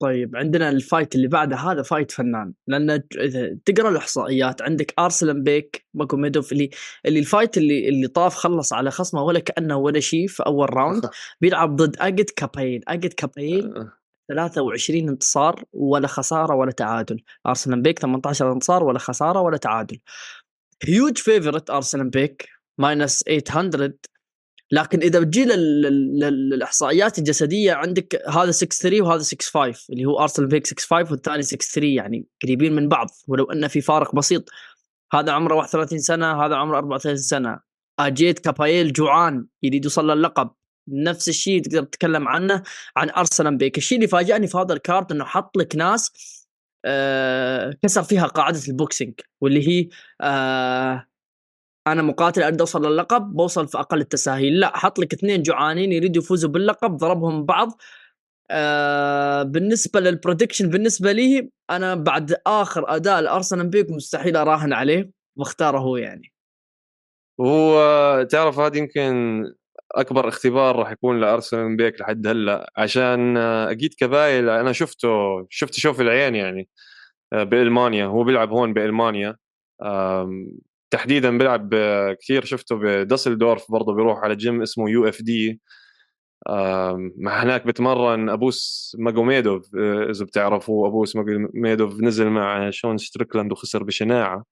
[0.01, 2.55] طيب عندنا ال fight اللي بعده هذا fight فنان.
[2.67, 6.71] لأن إذا تقرأ الإحصائيات عندك أرسلان بيك ماجوميدوف اللي
[7.07, 10.75] اللي ال fight اللي اللي طاف خلص على خصمه ولا كأنه ولا شيء في أول
[10.77, 11.11] round
[11.41, 13.75] بيلعب ضد أجيت كابايل أجيت كابايل
[14.29, 17.23] 23 انتصار ولا خسارة ولا تعادل.
[17.47, 19.99] ارسلان بيك 18 انتصار ولا خسارة ولا تعادل.
[20.85, 23.95] huge favorite ارسلان بيك minus 800
[24.73, 30.05] لكن إذا بتجي لل- لل- للإحصائيات الجسدية عندك هذا 6 3 وهذا 6 5 اللي
[30.05, 33.07] هو ارسلان بيك 6 5 والثاني 6 3 يعني قريبين من بعض.
[33.29, 34.45] ولو ان في فارق بسيط
[35.13, 37.61] هذا عمره 31 سنة هذا عمره 34 سنة.
[37.99, 40.51] أجيت كابايل جوعان يريد يوصل للقب
[40.89, 42.63] نفس الشيء تقدر تتكلم عنه
[42.97, 46.11] عن ارسلان بيك الشيء اللي فاجأني في هذا ال card إنه حط لك ناس
[46.85, 49.89] آه كسر فيها قاعدة ال boxing واللي هي
[50.21, 51.07] آه
[51.93, 54.61] أنا مقاتل أريد أوصل للقب بوصل في أقل التساهيل.
[54.61, 57.81] لا حط لك اثنين جوعانين يريدوا يفوزوا باللقب ضربهم ببعض.
[58.51, 65.11] آه بالنسبة لل prediction بالنسبة لي أنا بعد آخر أداء لارسلان بيك مستحيل أراهن عليه
[65.37, 66.33] واختاره هو يعني.
[67.41, 69.45] هو تعرف هذا يمكن
[69.95, 75.09] أكبر اختبار راح يكون لأرسلان بيك لحد هلأ عشان أجيت كبايل أنا شفته
[75.51, 76.69] شفت شوف العين يعني
[77.33, 79.37] بألمانيا هو بيلعب هون بألمانيا.
[80.91, 81.75] تحديدا بيلعب
[82.23, 85.61] كثير شفته بدسلدورف برضه بيروح على جيم اسمه UFD.
[87.17, 89.75] مع هناك بتمرن أبوس ماجوميدوف
[90.11, 94.45] إذا بتعرفوا أبوس ماجوميدوف نزل مع شون ستريكلاند وخسر بشناعة.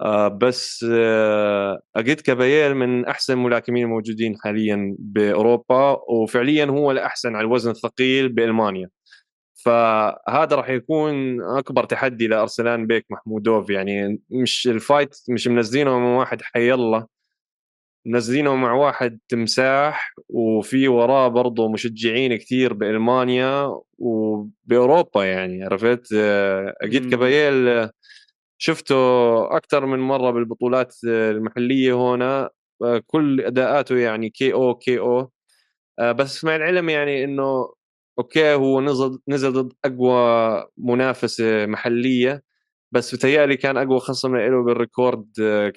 [0.00, 7.46] آه، بس آه، أجيت كابايل من أحسن الملاكمين الموجودين حاليا بأوروبا وفعليا هو الأحسن على
[7.46, 8.88] الوزن الثقيل بألمانيا.
[9.64, 13.70] فهذا راح يكون أكبر تحدي لأرسلان بيك محمودوف.
[13.70, 17.06] يعني مش ال fight مش منزلينه من واحد حي الله
[18.06, 27.10] منزلينه مع واحد تمساح وفي وراه برضه مشجعين كثير بألمانيا وبأوروبا يعني عرفت؟ آه، أجيت
[27.10, 27.88] كابايل
[28.58, 28.96] شفته
[29.56, 32.50] أكثر من مرة بالبطولات المحلية هنا.
[33.06, 35.30] كل أداءاته يعني KO KO
[36.00, 37.72] بس مع العلم يعني إنه
[38.18, 42.42] okay هو نزل نزل ضد أقوى منافسة محلية
[42.92, 45.26] بس بتهيألي كان أقوى خصم له بال record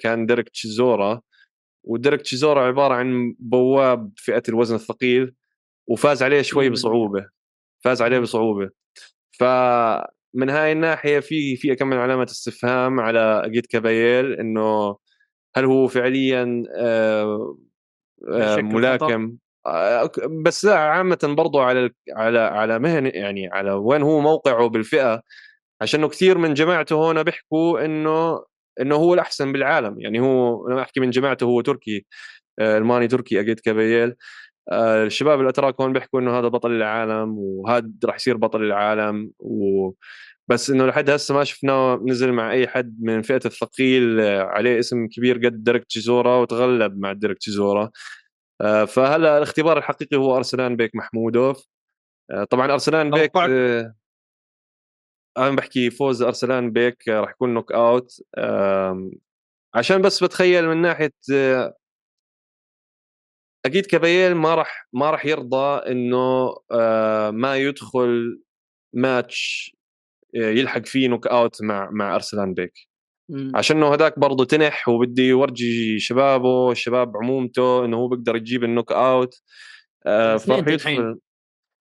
[0.00, 1.20] كان ديريك تشيزورا.
[1.84, 5.34] وديريك تشيزورا عبارة عن بواب فئة الوزن الثقيل
[5.88, 7.26] وفاز عليه شوي بصعوبة
[7.84, 8.70] فاز عليه بصعوبة.
[9.38, 9.44] ف
[10.34, 14.96] من هاي الناحية في في كم من علامة استفهام على أجيت كابايل إنه
[15.56, 17.58] هل هو فعليا آه،
[18.28, 19.43] آه، ملاكم؟ آه،
[20.44, 25.22] بس لا عامه برضو على على على مهن يعني على وين هو موقعه بالفئة
[25.80, 28.44] عشان كثير من جماعته هنا بيحكوا إنه
[28.80, 30.00] إنه هو الأحسن بالعالم.
[30.00, 32.06] يعني هو أنا أحكي من جماعته هو تركي
[32.60, 34.14] ألماني تركي اجيت كابايل
[34.72, 39.92] الشباب الأتراك هون بيحكوا إنه هذا بطل العالم وهذا راح يصير بطل العالم و
[40.48, 45.08] بس إنه لحد هسه ما شفناه نزل مع أي حد من فئة الثقيل عليه اسم
[45.08, 47.82] كبير قد ديريك تشيزورا وتغلب مع ديريك تشيزورا.
[47.84, 47.90] آه،
[48.86, 51.66] فهلا الاختبار الحقيقي هو ارسلان بيك محمودوف.
[52.30, 53.94] آه، طبعا ارسلان بيك آه،
[55.38, 58.22] أنا بحكي فوز ارسلان بيك راح يكون knockout
[59.74, 61.12] عشان بس بتخيل من ناحية
[63.64, 66.54] أجيت كابيل ما راح ما راح يرضى إنه
[67.30, 68.42] ما يدخل
[68.92, 69.76] ماتش
[70.34, 72.93] يلحق فيه knockout مع مع ارسلان بيك.
[73.54, 78.92] عشان إنه هذاك برضه تنح وبدي يورجي شبابه الشباب عمومته إنه هو بيقدر يجيب ال
[78.92, 79.34] knockout.
[80.06, 81.18] آه فراح يدخل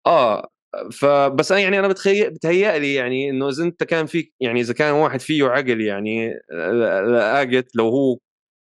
[0.07, 0.49] آه
[0.91, 4.73] فبس أنا يعني أنا بتخيل بتهيأ لي يعني إنه إذا أنت كان فيك يعني إذا
[4.73, 6.33] كان واحد فيه عقل يعني
[7.11, 8.17] لاقت لو هو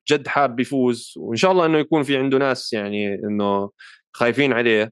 [0.10, 3.70] جد حاب يفوز وإن شاء الله إنه يكون في عنده ناس يعني إنه
[4.14, 4.90] خايفين عليه.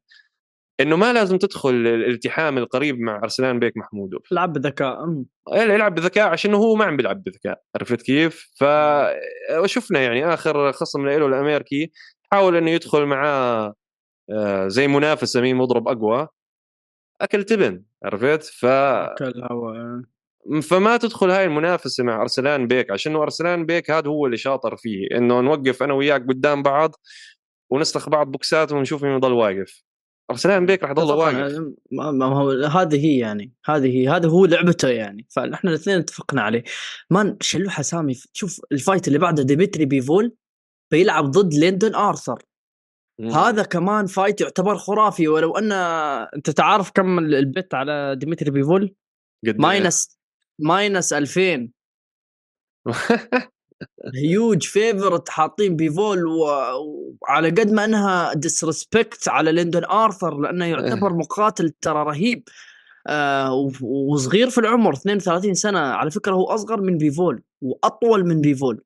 [0.81, 4.09] إنه ما لازم تدخل الالتحام القريب مع ارسلان بيك محمود.
[4.31, 5.23] العب بذكاء.
[5.53, 7.61] يلعب بذكاء عشان هو ما عم بيلعب بذكاء.
[7.75, 11.91] عرفت كيف؟ فشفنا يعني آخر خصم له الامريكي
[12.31, 13.73] حاول إنه يدخل معاه
[14.31, 16.27] آه، زي منافسه مين مضرب أقوى.
[17.21, 20.01] أكل تبن عرفت؟ ف أكل هوا
[20.61, 25.07] فما تدخل هاي المنافسة مع ارسلان بيك عشان ارسلان بيك هذا هو اللي شاطر فيه.
[25.17, 26.95] إنه نوقف أنا وياك قدام بعض
[27.69, 29.83] ونسلخ بعض بوكسات ونشوف مين يضل واقف.
[30.31, 31.73] ارسلان بيك راح يضل واقف.
[31.91, 33.53] ما هو هذه هي يعني.
[33.65, 35.27] هذه هي هذا هو لعبته يعني.
[35.29, 36.63] فاحنا الاثنين اتفقنا عليه.
[37.09, 40.35] مان شلوحه سامي شوف ال fight اللي بعده ديمتري بيفول
[40.91, 42.43] بيلعب ضد ليندون آرثر.
[43.19, 43.29] مم.
[43.31, 45.27] هذا كمان fight يعتبر خرافي.
[45.27, 45.71] ولو ان
[46.35, 48.95] أنت تعرف كم ال bet على ديمتري بيفول؟
[49.43, 50.19] minus
[50.59, 51.69] minus 2000
[54.15, 61.69] huge favorite حاطين بيفول وعلى قد ما إنها disrespect على ليندون آرثر لأنه يعتبر مقاتل
[61.69, 62.43] ترى رهيب.
[63.07, 68.83] آه وصغير في العمر 32 سنة على فكرة هو أصغر من بيفول وأطول من بيفول.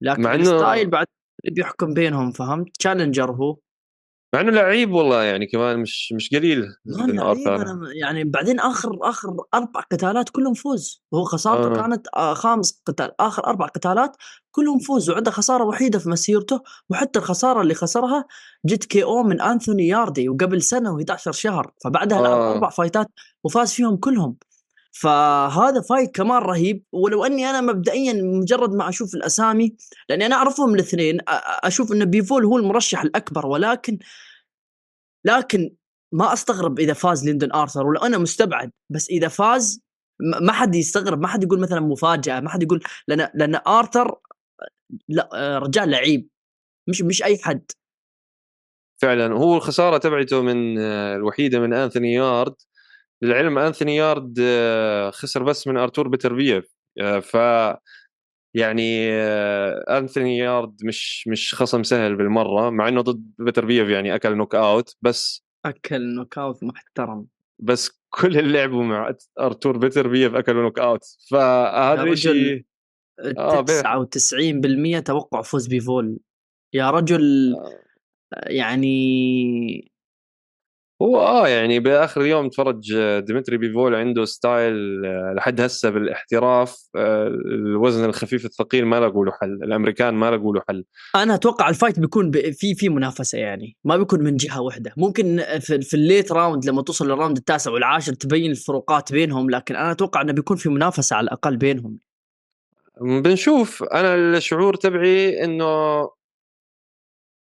[0.00, 1.06] لكن مع إنه style بعد
[1.44, 3.56] بيحكم بينهم فهمت؟ challenger هو.
[4.34, 6.66] مع إنه لعيب والله يعني كمان مش مش قليل
[7.94, 11.82] يعني بعدين آخر آخر أربع قتالات كلهم فوز وهو خسارته آه.
[11.82, 14.16] كانت آه خامس قتال آخر أربع قتالات
[14.50, 18.24] كلهم فوز وعنده خسارة وحيدة في مسيرته وحتى الخسارة اللي خسرها
[18.66, 22.52] جت KO من أنثوني ياردي وقبل سنة و11 شهر فبعدها آه.
[22.52, 23.06] أربع fight ات
[23.44, 24.36] وفاز فيهم كلهم
[24.94, 26.84] فهذا fight كمان رهيب.
[26.92, 29.76] ولو أني أنا مبدئيا مجرد ما أشوف الأسامي
[30.08, 33.98] لأني أنا أعرفهم الاثنين أشوف إن بيفول هو المرشح الأكبر ولكن
[35.24, 35.74] لكن
[36.12, 38.70] ما أستغرب إذا فاز ليندون آرثر ولو أنا مستبعد.
[38.90, 39.82] بس إذا فاز
[40.20, 44.18] ما حد يستغرب ما حد يقول مثلا مفاجأة ما حد يقول لأن لأن آرثر
[45.08, 46.28] لا رجال لعيب.
[46.88, 47.64] مش مش أي حد.
[49.02, 49.34] فعلا.
[49.34, 52.54] هو الخسارة تبعته من الوحيدة من أنثوني يارد.
[53.22, 57.36] للعلم أنثوني يارد آه، خسر بس من أرتور بيتربيف آه، ف
[58.54, 64.14] يعني آه، أنثوني يارد مش مش خصم سهل بالمرة مع إنه ضد بيتر بيف يعني
[64.14, 67.26] أكل knockout بس أكل knockout محترم.
[67.58, 72.64] بس كل اللي لعبوا مع أرتور بيتر بيف اكلوا knockout فهذا شيء
[73.38, 73.64] آه
[74.04, 76.18] 99% توقع فوز بيفول
[76.74, 77.56] يا رجل.
[78.46, 79.91] يعني
[81.02, 86.76] هو آه يعني بآخر اليوم تفرج آه، ديمتري بيفول عنده style آه، لحد هسه بالاحتراف
[86.96, 90.84] آه، الوزن الخفيف الثقيل ما لقوا له حل الأمريكان ما لقوا له حل.
[91.14, 94.92] أنا أتوقع ال fight بيكون في في منافسة يعني ما بيكون من جهة واحدة.
[94.96, 99.50] ممكن في, في ال late round لما توصل لل round التاسع والعاشر تبين الفروقات بينهم
[99.50, 101.98] لكن أنا أتوقع إنه بيكون في منافسة على الأقل بينهم.
[103.00, 103.82] بنشوف.
[103.82, 106.08] أنا الشعور تبعي إنه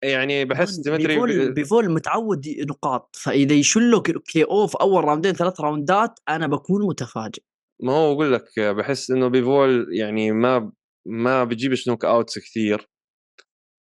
[0.03, 5.61] يعني بحس ديمتري بيفول, بيفول متعود نقاط فإذا يشيله KO في أول round ين ثلاث
[5.61, 7.43] round ات أنا بكون متفاجئ.
[7.83, 10.73] ما هو أقول لك بحس إنه بيفول يعني ما
[11.07, 12.89] ما بيجيبش knockouts كثير.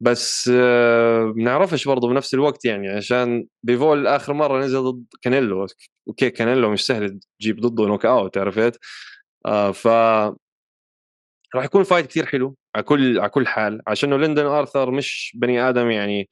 [0.00, 0.48] بس
[1.36, 5.66] بنعرفش برضه بنفس الوقت يعني عشان بيفول آخر مرة نزل ضد كانيلو
[6.08, 8.78] okay كانيلو مش سهل تجيب ضده knockout عرفت؟
[9.46, 9.88] آه ف
[11.54, 15.68] راح يكون fight كثير حلو على كل على كل حال عشان ليندن آرثر مش بني
[15.68, 16.28] آدم يعني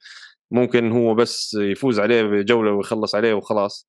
[0.51, 3.87] ممكن هو بس يفوز عليه بجولة ويخلص عليه وخلاص.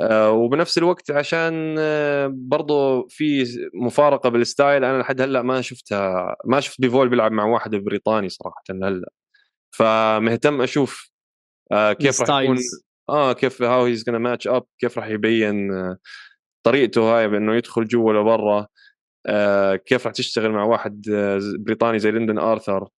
[0.00, 6.36] آه وبنفس الوقت عشان آه برضه في مفارقة بال style أنا لحد هلأ ما شفتها
[6.44, 9.10] ما شفت بيفول بيلعب مع واحد بريطاني صراحة هلأ.
[9.70, 11.10] فمهتم أشوف
[11.72, 12.58] آه كيف راح يكون
[13.08, 15.96] آه كيف how he's gonna match up كيف راح يبين آه
[16.62, 18.58] طريقته هاي بأنه يدخل جوا لبرا.
[18.58, 18.66] آه
[19.76, 22.88] كيف راح تشتغل مع واحد آه بريطاني زي ليندن آرثر؟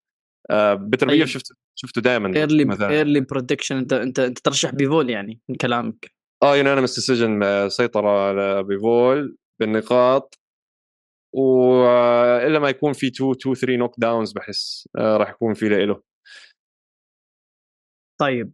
[0.50, 1.18] آه بيتر طيب.
[1.18, 1.42] بيف
[1.74, 6.10] شفته دائما ايرلي ايرلي برودكشن انت انت انت ترشح بيفول يعني من كلامك.
[6.42, 10.38] آه unanimous decision سيطرة على بيفول بالنقاط.
[11.32, 16.02] والا ما يكون في 2 2 3 knockdowns بحس آه راح يكون في له
[18.20, 18.52] طيب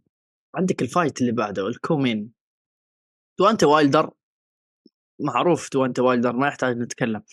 [0.55, 2.31] عندك ال fight اللي بعده ال coming.
[3.39, 4.11] دوانت وايلدر
[5.21, 7.23] معروف دوانت وايلدر ما يحتاج نتكلم.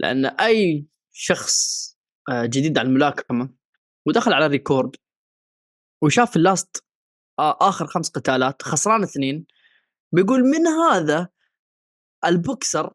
[0.00, 1.90] لأن أي شخص
[2.30, 3.50] آه، جديد على الملاكمة
[4.06, 4.96] ودخل على ال record
[6.02, 6.84] وشاف ال last
[7.38, 9.46] آخر خمس قتالات خسران اثنين
[10.12, 11.28] بيقول من هذا
[12.24, 12.92] البوكسر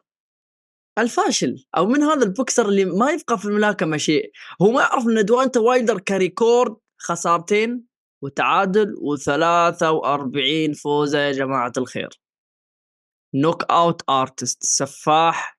[0.98, 4.30] الفاشل؟ أو من هذا البوكسر اللي ما يفقه في الملاكمة شيء؟
[4.62, 7.86] هو ما يعرف إن دوانتا وايلدر ك record خسارتين
[8.22, 12.08] وتعادل و43 فوزة يا جماعة الخير.
[13.34, 15.55] knockout artist سفاح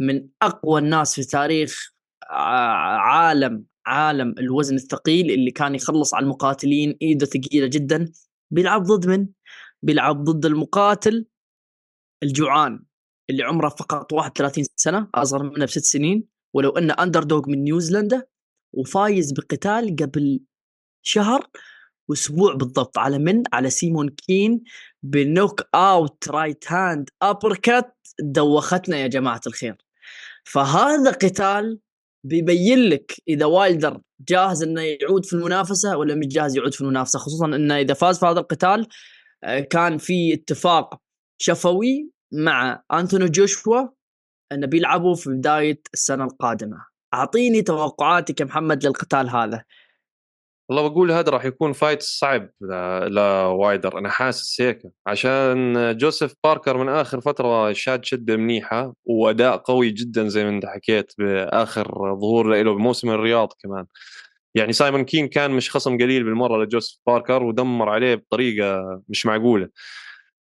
[0.00, 1.92] من أقوى الناس في تاريخ
[2.30, 8.12] عالم عالم الوزن الثقيل اللي كان يخلص على المقاتلين إيده ثقيلة جدا
[8.50, 9.28] بيلعب ضد من؟
[9.82, 11.26] بيلعب ضد المقاتل
[12.22, 12.84] الجوعان
[13.30, 18.26] اللي عمره فقط 31 سنة أصغر منه بست سنين ولو أنه underdog من نيوزيلندا
[18.72, 20.40] وفايز بقتال قبل
[21.02, 21.46] شهر
[22.08, 24.62] واسبوع بالضبط على من؟ على سيمون كين
[25.02, 29.76] ب knockout right hand uppercut دوختنا يا جماعة الخير.
[30.44, 31.78] فهذا قتال
[32.24, 37.18] بيبين لك إذا وايلدر جاهز إنه يعود في المنافسة ولا مش جاهز يعود في المنافسة
[37.18, 38.86] خصوصا إنه إذا فاز في هذا القتال
[39.44, 41.00] آه، كان في اتفاق
[41.38, 43.88] شفوي مع أنتوني جوشوا
[44.52, 46.84] إنه بيلعبوا في بداية السنة القادمة.
[47.14, 49.64] أعطيني توقعاتك يا محمد للقتال هذا.
[50.70, 52.50] والله بقول هذا راح يكون fight صعب
[53.10, 54.82] لوايلدر أنا حاسس هيك.
[55.06, 60.66] عشان جوزيف باركر من آخر فترة شاد شدة منيحة وأداء قوي جدا زي ما أنت
[60.66, 63.86] حكيت بآخر ظهور له بموسم الرياض كمان.
[64.54, 69.68] يعني سايمون كين كان مش خصم قليل بالمرة لجوزيف باركر ودمر عليه بطريقة مش معقولة.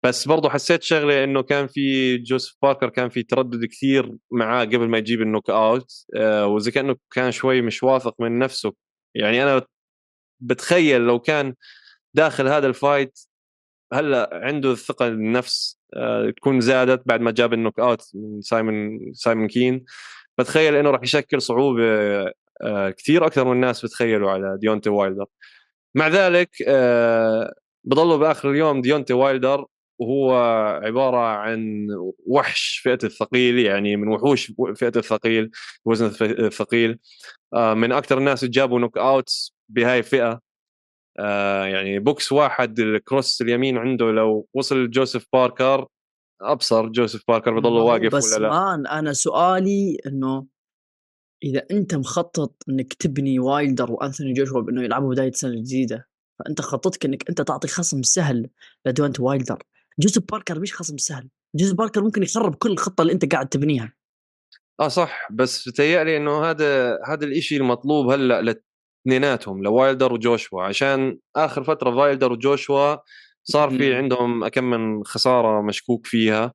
[0.04, 4.88] بس برضه حسيت شغلة إنه كان في جوزيف باركر كان في تردد كثير معاه قبل
[4.88, 8.72] ما يجيب ال knockout آه وزي كأنه كان شوي مش واثق من نفسه.
[9.14, 9.62] يعني أنا
[10.40, 11.54] بتخيل لو كان
[12.14, 13.18] داخل هذا ال fight
[13.92, 19.48] هلأ عنده الثقة بالنفس آه، تكون زادت بعد ما جاب ال knockout من سايمون سايمون
[19.48, 19.84] كين.
[20.38, 21.84] بتخيل إنه راح يشكل صعوبة
[22.62, 25.26] آه، كثير أكثر من الناس بتخيلوا على ديونتي وايلدر.
[25.94, 27.54] مع ذلك آه،
[27.84, 29.66] بضلوا بآخر اليوم ديونتي وايلدر
[29.98, 30.34] وهو
[30.84, 31.88] عبارة عن
[32.26, 35.50] وحش فئة الثقيل يعني من وحوش فئة الثقيل
[35.84, 36.98] وزن الثقيل.
[37.54, 40.40] من أكثر الناس جابوا knockouts بهاي الفئه
[41.18, 45.86] آه يعني box واحد ال cross اليمين عنده لو وصل جوزيف باركر
[46.42, 50.46] أبصر جوزيف باركر بضل واقف بس ولا لا؟ man أنا سؤالي إنه
[51.44, 56.08] إذا أنت مخطط إنك تبني وايلدر وأنثوني جوشوا بإنه يلعبوا بداية السنة الجديده
[56.38, 58.50] فأنت خططك إنك أنت تعطي خصم سهل
[58.86, 59.62] لدوانت وايلدر.
[59.98, 61.28] جوزيف باركر مش خصم سهل.
[61.54, 63.92] جوزيف باركر ممكن يخرب كل الخطة اللي أنت قاعد تبنيها.
[64.80, 68.40] آه صح بس تهيألي إنه هذا هذا الإشي المطلوب هلأ
[69.06, 70.62] لاثنيناتهم لوايلدر وجوشوا.
[70.62, 72.96] عشان آخر فترة وايلدر وجوشوا
[73.44, 76.52] صار في عندهم كم من خسارة مشكوك فيها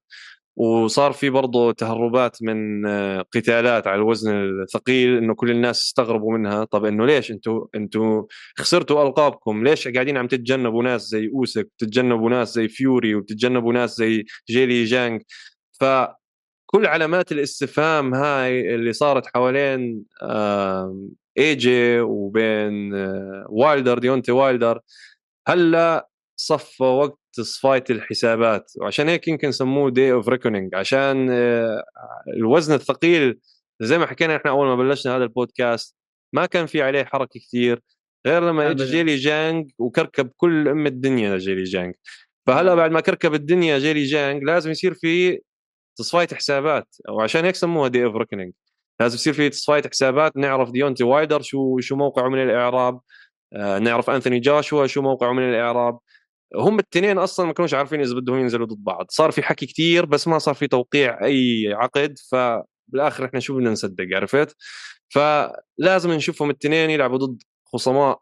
[0.58, 6.64] وصار في برضه تهربات من آه، قتالات على الوزن الثقيل إنه كل الناس استغربوا منها.
[6.64, 8.26] طب إنه ليش أنتم أنتم
[8.58, 13.98] خسرتوا ألقابكم؟ ليش قاعدين عم تتجنبوا ناس زي أوسك وتتجنبوا ناس زي فيوري وتتجنبوا ناس
[13.98, 15.22] زي جيلي زانج
[15.80, 20.04] فكل علامات الاستفهام هاي اللي صارت حوالين
[21.38, 24.80] اي جي وبين آه، وايلدر ديونتي وايلدر
[25.48, 31.84] هلا صفى وقت تصفايه الحسابات وعشان هيك يمكن سموه Day of Reckoning عشان آه،
[32.38, 33.40] الوزن الثقيل
[33.82, 35.96] زي ما حكينا إحنا أول ما بلشنا هذا البودكاست
[36.34, 37.82] ما كان في عليه حركة كثير
[38.28, 41.94] غير لما اجى جيلي جانج وكركب كل أم الدنيا جيلي جانج
[42.48, 45.40] فهلا بعد ما كركب الدنيا جيلي جانج لازم يصير في
[45.98, 48.54] تصفايه حسابات وعشان هيك سموها Day of Reckoning
[49.00, 53.00] لازم يصير في تصفايه حسابات نعرف ديونتي وايلدر شو شو موقعه من الإعراب
[53.54, 56.00] آه نعرف أنثوني جاشوا شو موقعه من الإعراب.
[56.56, 59.06] هم الاثنين أصلا ما كانوش عارفين إذا بدهم ينزلوا ضد بعض.
[59.10, 63.72] صار في حكي كثير بس ما صار في توقيع أي عقد فبالآخر إحنا شو بدنا
[63.72, 64.56] نصدق عرفت؟
[65.10, 68.22] فلازم نشوفهم الاثنين يلعبوا ضد خصماء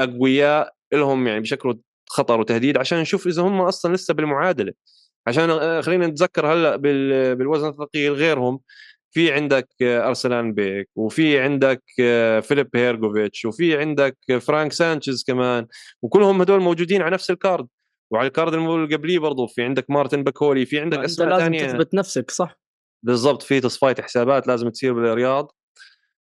[0.00, 1.78] أقوياء لهم يعني بشكل
[2.10, 4.72] خطر وتهديد عشان نشوف إذا هم أصلا لسه بالمعادلة.
[5.26, 6.76] عشان آه، خلينا نتذكر هلأ
[7.34, 8.60] بالوزن الثقيل غيرهم.
[9.12, 11.82] في عندك ارسلان بيك وفي عندك
[12.42, 15.66] فيليب هيرجوفيتش وفي عندك فرانك سانشيز كمان
[16.02, 17.66] وكلهم هدول موجودين على نفس ال card
[18.10, 21.76] وعلى ال card اللي قبليه برضه في عندك مارتن باكولي في عندك أسماء ثانية لازم
[21.76, 22.58] تثبت نفسك صح؟
[23.02, 25.52] بالضبط في تصفية حسابات لازم تصير بالرياض.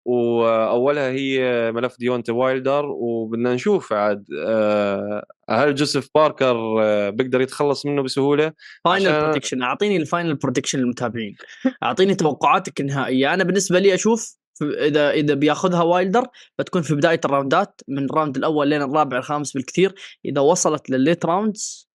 [0.05, 7.87] وأولها هي ملف ديونتي وايلدر وبدنا نشوف عاد آه، هل جوزيف باركر آه، بيقدر يتخلص
[7.87, 8.53] منه بسهولة؟
[8.85, 9.21] final عشان...
[9.21, 11.37] prediction أعطيني ال final prediction للمتابعين.
[11.83, 13.35] أعطيني توقعاتك النهائية.
[13.35, 16.27] أنا بالنسبة لي أشوف إذا إذا بياخذها وايلدر
[16.59, 19.95] بتكون في بداية ال roundات من ال round الأول لين الرابع الخامس بالكثير.
[20.25, 21.91] إذا وصلت للل late rounds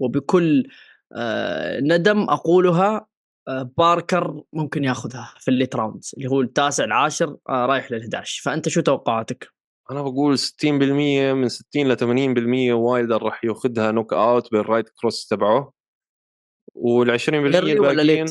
[0.00, 0.64] وبكل
[1.12, 3.06] آه ندم أقولها
[3.48, 8.42] باركر ممكن ياخذها في ال late rounds اللي هو التاسع العاشر آه، رايح لل 11
[8.44, 9.48] فأنت شو توقعاتك؟
[9.90, 15.72] أنا بقول 60% من 60 ل 80% وايلدر راح ياخذها knockout بال right cross تبعه.
[16.74, 18.26] وال 20% الباقيين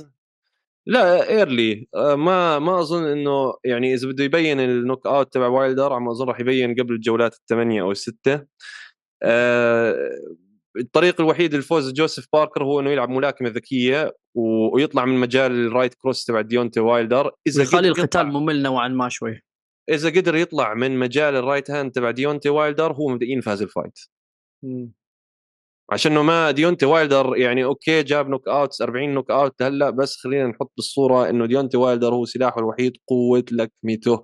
[0.87, 5.93] لا early آه، ما ما أظن إنه يعني إذا بده يبين ال knockout تبع وايلدر
[5.93, 8.45] عم أظن راح يبين قبل الجولات الثمانيه أو الستة.
[10.79, 14.15] الطريق الوحيد للفوز جوزيف باركر هو إنه يلعب ملاكمة ذكية
[14.73, 17.31] ويطلع من مجال ال right cross تبع ديونتي وايلدر.
[17.47, 19.41] إذا يخلي القتال ممل نوعا ما شوي.
[19.89, 23.67] إذا قدر يطلع من مجال ال right hand تبع ديونتي وايلدر هو مبدئيا فاز ال
[23.67, 23.99] fight.
[25.91, 30.71] عشان إنه ما ديونتي وايلدر يعني okay جاب knockout 40 knockout هلأ بس خلينا نحط
[30.77, 34.23] بالصورة إنه ديونتي وايلدر هو سلاحه الوحيد قوة لكميته.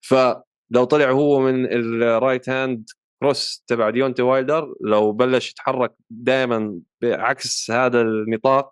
[0.00, 2.84] فلو طلع هو من ال right hand
[3.20, 8.70] cross تبع ديونتي وايلدر لو بلش يتحرك دائما بعكس هذا النطاق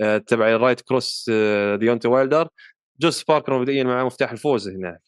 [0.00, 2.48] آه، تبع ال right cross آه، ديونتي وايلدر
[3.00, 5.00] جوزيف باركر مبدئيا معاه مفتاح الفوز هناك.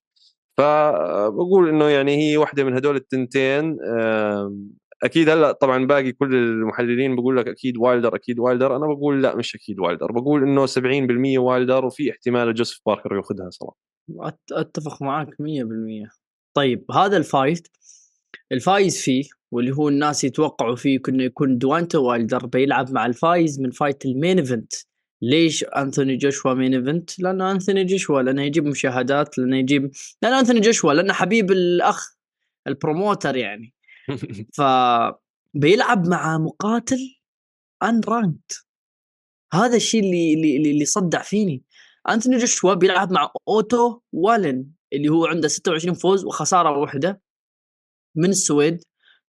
[0.59, 3.77] فبقول إنه يعني هي واحدة من هدول التنتين
[5.03, 9.37] أكيد هلأ طبعا باقي كل المحللين بقول لك أكيد وايلدر أكيد وايلدر أنا بقول لأ
[9.37, 10.13] مش أكيد وايلدر.
[10.13, 13.77] بقول إنه 70% وايلدر وفي احتمال جوزيف باركر ياخذها صراحة.
[14.53, 16.09] أتفق معك 100%
[16.55, 17.69] طيب هذا ال fight
[18.53, 23.71] الفايز فيه واللي هو الناس يتوقعوا فيه كنا يكون ديونتي وايلدر بيلعب مع الفايز من
[23.71, 24.73] fight ال main event.
[25.23, 29.91] ليش أنثوني جوشوا main event؟ لأنه أنثوني جوشوا لأنه يجيب مشاهدات لأنه يجيب
[30.23, 32.17] لأنه أنثوني جوشوا لأنه حبيب الأخ
[32.67, 33.75] ال promoter يعني.
[34.57, 34.63] ف
[35.55, 36.99] بيلعب مع مقاتل
[37.83, 38.67] unranked
[39.53, 41.63] هذا الشيء اللي اللي اللي صدع فيني.
[42.09, 47.23] أنثوني جوشوا بيلعب مع أوتو والين اللي هو عنده 26 فوز وخسارة واحدة.
[48.17, 48.83] من السويد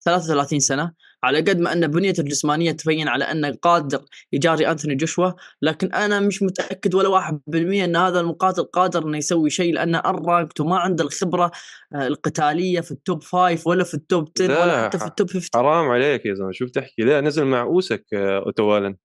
[0.05, 0.93] 33 سنة.
[1.23, 6.21] على قد ما أن بنيته الجسمانية تبين على انه قادر يجاري أنثوني جوشوا لكن أنا
[6.21, 11.05] مش متأكد ولا 1% أن هذا المقاتل قادر انه يسوي شيء لأنه unranked وما عنده
[11.05, 11.51] الخبرة
[11.95, 15.31] آه، القتالية في ال top 5 ولا في ال top 10 ولا حتى في التوب
[15.31, 16.53] 50 حرام عليك يا زلمة.
[16.53, 18.97] شو بتحكي لا نزل مع أوسك آه، اوتوالن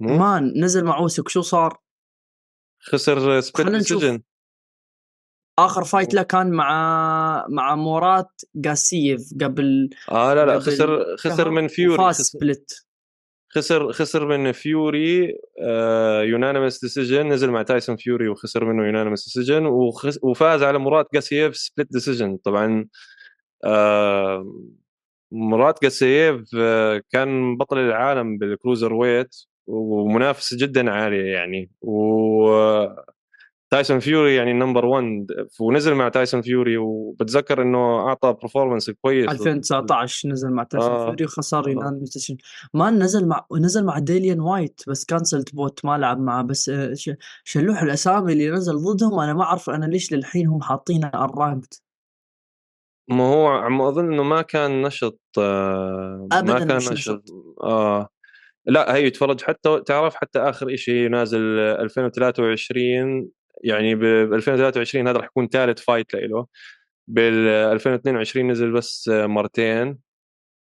[0.00, 1.28] مان نزل مع أوسك.
[1.28, 1.78] شو صار؟
[2.80, 4.22] خسر split decision
[5.58, 11.68] آخر fight له كان مع مع مورات جاسيف قبل آه لا لا خسر خسر من
[11.68, 12.86] فيوري فاز split
[13.54, 19.66] خسر خسر من فيوري آه unanimous decision نزل مع تايسون فيوري وخسر منه unanimous decision
[20.22, 22.86] وفاز على مرات جاسيف split decision طبعا
[23.64, 24.54] آه
[25.32, 32.48] مرات جاسيف آه كان بطل العالم بال cruiserweight ومنافسه جدا عاليه يعني و
[33.74, 35.26] تايسون فيوري يعني number 1
[35.60, 39.28] ونزل مع تايسون فيوري وبتذكر إنه أعطى performance كويس.
[39.28, 41.04] 2019 نزل مع تايسون آه.
[41.04, 42.36] فيوري وخسر يونان آه.
[42.74, 46.42] ما نزل مع نزل مع ديليان وايت بس cancelled bout ما لعب معه.
[46.42, 46.94] بس آه،
[47.44, 51.82] شلوح الأسامي اللي نزل ضدهم أنا ما أعرف أنا ليش للحين هم حاطينه الرانكت
[53.08, 57.24] ما هو عم أظن إنه ما كان نشط آه ابدا ما كان نشط, نشط.
[57.62, 58.08] آه.
[58.66, 63.30] لا هي تفرج حتى تعرف حتى آخر شيء نازل 2023
[63.64, 66.46] يعني ب 2023 هذا راح يكون ثالث فايت له
[67.08, 69.98] بال 2022 نزل بس مرتين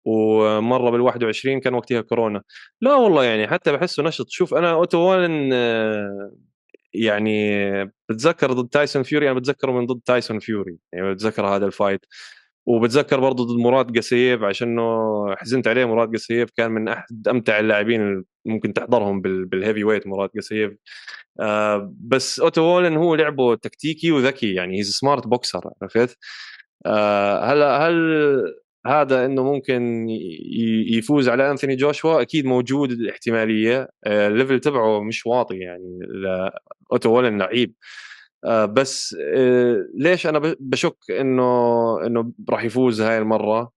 [0.06, 2.44] ومرة بال 21 كان وقتها كورونا.
[2.82, 4.30] لا والله يعني حتى بحسه نشط.
[4.30, 5.54] شوف أنا أوتو وولن
[6.94, 7.66] يعني
[8.10, 10.78] بتذكر ضد تايسون فيوري أنا بتذكره من ضد تايسون فيوري.
[10.94, 12.06] يعني بتذكر هذا ال fight
[12.66, 14.78] وبتذكر برضه ضد مراد قسيف عشان
[15.38, 20.30] حزنت عليه مراد قسيف كان من أحد أمتع اللاعبين اللي ممكن تحضرهم بال heavyweight مراد
[20.38, 20.72] قسيف
[21.40, 26.18] آه بس أوتو وولن هو لعبه تكتيكي وذكي يعني he's smart boxer عرفت؟
[26.86, 27.94] آه هلا هل
[28.88, 30.08] هذا إنه ممكن
[30.90, 33.90] يفوز على أنثوني جوشوا؟ أكيد موجود الاحتمالية.
[34.06, 36.00] آه ال level تبعه مش واطي يعني
[36.94, 37.74] أوتو وولن لعيب.
[37.74, 38.11] آه
[38.66, 41.44] بس آه ليش أنا بشك إنه
[42.08, 43.72] إنه راح يفوز هاي المرة؟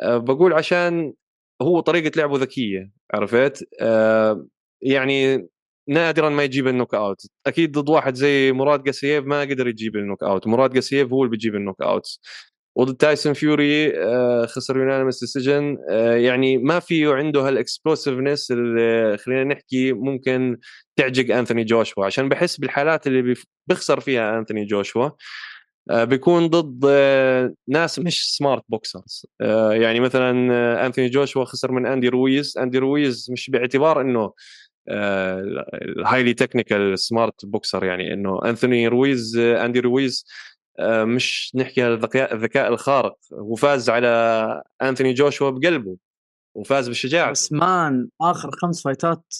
[0.00, 1.14] آه بقول عشان
[1.62, 4.46] هو طريقة لعبه ذكية عرفت؟ آه
[4.82, 5.48] يعني
[5.88, 7.22] نادرا ما يجيب ال knockout.
[7.46, 10.46] أكيد ضد واحد زي مراد قاسييف ما قدر يجيب ال knockout.
[10.46, 12.18] مراد قاسييف هو اللي بيجيب ال knockout
[12.78, 19.18] وضد تايسون فيوري آه، خسر unanimous decision آه، يعني ما في عنده هال explosiveness اللي
[19.18, 20.58] خلينا نحكي ممكن
[20.96, 22.06] تعجق أنثوني جوشوا.
[22.06, 23.34] عشان بحس بالحالات اللي
[23.66, 25.10] بيخسر فيها أنثوني جوشوا.
[25.90, 26.86] آه، بيكون ضد
[27.68, 29.26] ناس مش smart boxers
[29.70, 32.58] يعني مثلا أنثوني جوشوا خسر من أندي رويز.
[32.58, 34.32] أندي رويز مش باعتبار إنه
[34.88, 40.24] ال highly technical smart boxer يعني إنه أنثوني رويز أندي رويز
[40.80, 43.16] مش نحكي الذكاء الذكاء الخارق.
[43.32, 44.08] وفاز على
[44.82, 45.96] أنثوني جوشوا بقلبه
[46.54, 49.34] وفاز بالشجاعه بس man آخر خمس fight ات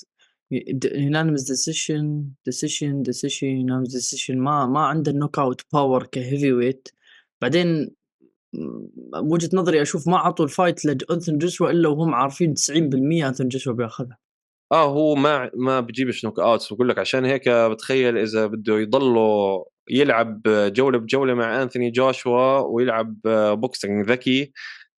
[0.95, 6.89] unanimous decision decision decision unanimous decision ما ما عنده ال knockout power ك heavyweight
[7.43, 7.91] بعدين
[9.23, 12.71] بوجهه نظري أشوف ما عطوا ال fight لانثوني جوشوا إلا وهم عارفين 90%
[13.27, 14.19] أنثوني جوشوا بياخذها.
[14.73, 20.43] آه هو ما ما بجيبش knockouts بقول لك عشان هيك بتخيل إذا بده يضله يلعب
[20.47, 23.17] جولة بجولة مع أنثوني جوشوا ويلعب
[23.61, 24.53] boxing ذكي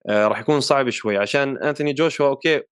[0.08, 2.62] آه، راح يكون صعب شوي عشان أنثوني جوشوا okay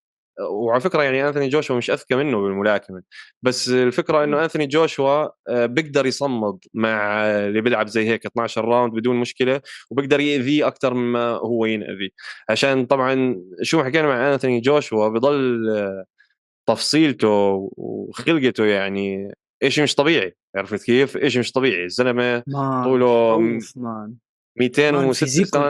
[0.50, 3.02] وعلى فكرة يعني أنثوني جوشوا مش أذكى منه بالملاكمة
[3.42, 8.92] بس الفكرة إنه أنثوني جوشوا آه، بيقدر يصمد مع اللي بيلعب زي هيك 12 round
[8.94, 9.60] بدون مشكلة
[9.90, 12.12] وبيقدر يأذيه أكثر مما هو ينأذي.
[12.50, 15.66] عشان طبعا شو ما حكينا مع أنثوني جوشوا بضل
[16.66, 17.28] تفصيلته
[17.76, 19.32] وخلقته يعني
[19.68, 22.42] شيء مش طبيعي عرفت كيف؟ شيء مش طبيعي الزلمة
[22.84, 23.38] طوله
[24.56, 25.60] 206 سم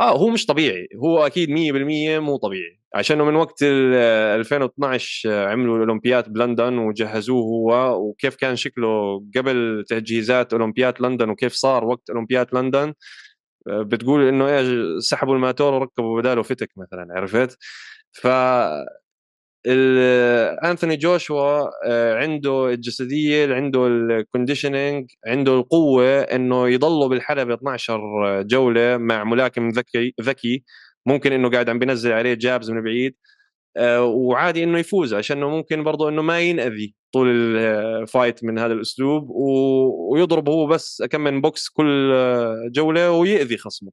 [0.00, 1.52] آه هو مش طبيعي هو أكيد 100%
[2.20, 2.80] مو طبيعي.
[2.94, 11.02] عشانه من وقت 2012 عملوا الأولمبياد بلندن وجهزوه هو وكيف كان شكله قبل تجهيزات أولمبياد
[11.02, 12.94] لندن وكيف صار وقت أولمبياد لندن.
[13.68, 14.68] آه، بتقول إنه إيش
[15.04, 17.58] سحبوا الماتور وركبوا بداله فتك مثلا عرفت؟
[18.12, 18.26] ف
[19.66, 28.96] أنثوني جوشوا آه، عنده الجسدية عنده ال conditioning عنده القوة إنه يضلوا بالحلبة 12 جولة
[28.96, 30.64] مع ملاكم ذكي ذكي.
[31.06, 33.16] ممكن إنه قاعد عم بينزل عليه jabs من بعيد.
[33.76, 38.72] آه، وعادي إنه يفوز عشان ممكن برضه إنه ما ينأذي طول ال fight من هذا
[38.72, 39.30] الأسلوب.
[40.12, 42.12] ويضرب هو بس كم من بوكس كل
[42.72, 43.90] جولة ويأذي خصمه.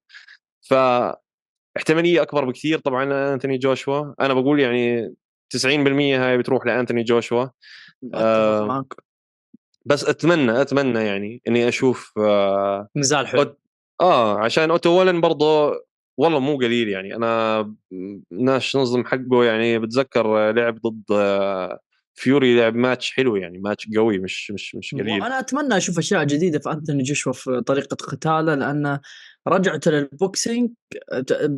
[0.70, 0.74] ف
[1.78, 4.14] احتمالية أكبر بكثير طبعا انثوني جوشوا.
[4.22, 5.14] أنا بقول يعني
[5.52, 7.48] 90% هاي بتروح لأنتوني جوشوا.
[8.14, 8.86] آه.
[9.86, 13.56] بس أتمنى أتمنى يعني إني أشوف آه نزال حلو.
[14.02, 15.80] آه عشان أوتو ولن برضه
[16.18, 17.16] والله مو قليل يعني.
[17.16, 17.74] أنا
[18.32, 21.80] ناس نظم حقه يعني بتذكر لعب ضد آه
[22.14, 25.24] فيوري لعب ماتش حلو يعني ماتش قوي مش مش مش قليل.
[25.24, 29.00] أنا أتمنى أشوف أشياء جديدة في أنتوني جوشوا في طريقة قتاله لأنه
[29.48, 30.72] رجعته لل boxing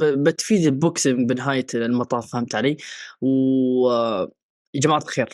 [0.02, 2.78] بتفيد ال boxing بنهاية المطاف فهمت علي؟
[3.22, 3.90] و
[4.74, 5.30] يا جماعة الخير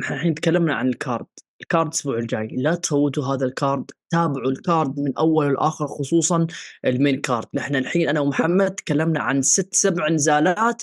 [0.00, 1.26] نحن الحين تكلمنا عن ال card
[1.60, 5.86] ال card الأسبوع الجاي لا تفوتوا هذا ال card تابعوا ال card من أول لآخر
[5.86, 6.46] خصوصا
[6.84, 10.82] ال main card نحن الحين أنا ومحمد تكلمنا عن ست سبع نزالات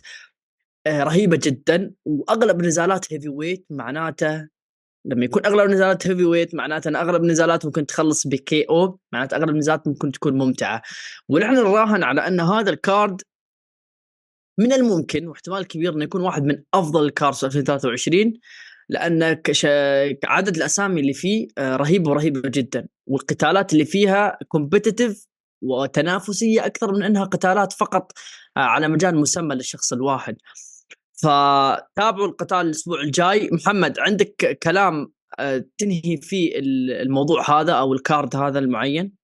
[0.88, 4.48] آه، رهيبة جدا وأغلب نزالات heavyweight معناته
[5.10, 9.50] لما يكون أغلب نزالات heavyweight معناته إن أغلب النزالات ممكن تخلص ب KO معناته أغلب
[9.50, 10.82] النزالات ممكن تكون ممتعة.
[11.30, 13.22] ونحن نراهن على أن هذا ال card
[14.60, 18.34] من الممكن واحتمال كبير إنه يكون واحد من أفضل ال cards 2023
[18.90, 19.66] لأن كش...
[20.26, 22.88] عدد الأسامي اللي فيه آه، رهيب ورهيبه جدا.
[23.08, 25.28] والقتالات اللي فيها competitive
[25.62, 28.12] وتنافسية أكثر من إنها قتالات فقط
[28.58, 30.36] آه، على مجال مسمى للشخص الواحد.
[31.22, 33.50] فتابعوا القتال الأسبوع الجاي.
[33.52, 36.52] محمد عندك كلام آه، تنهي فيه
[37.02, 39.20] الموضوع هذا أو ال card هذا المعين؟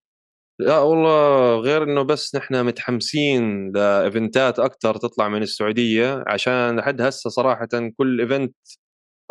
[0.60, 6.80] لا والله غير إنه بس نحن متحمسين ل event ات أكثر تطلع من السعودية عشان
[6.80, 7.68] لحد هسه صراحة
[7.98, 8.56] كل event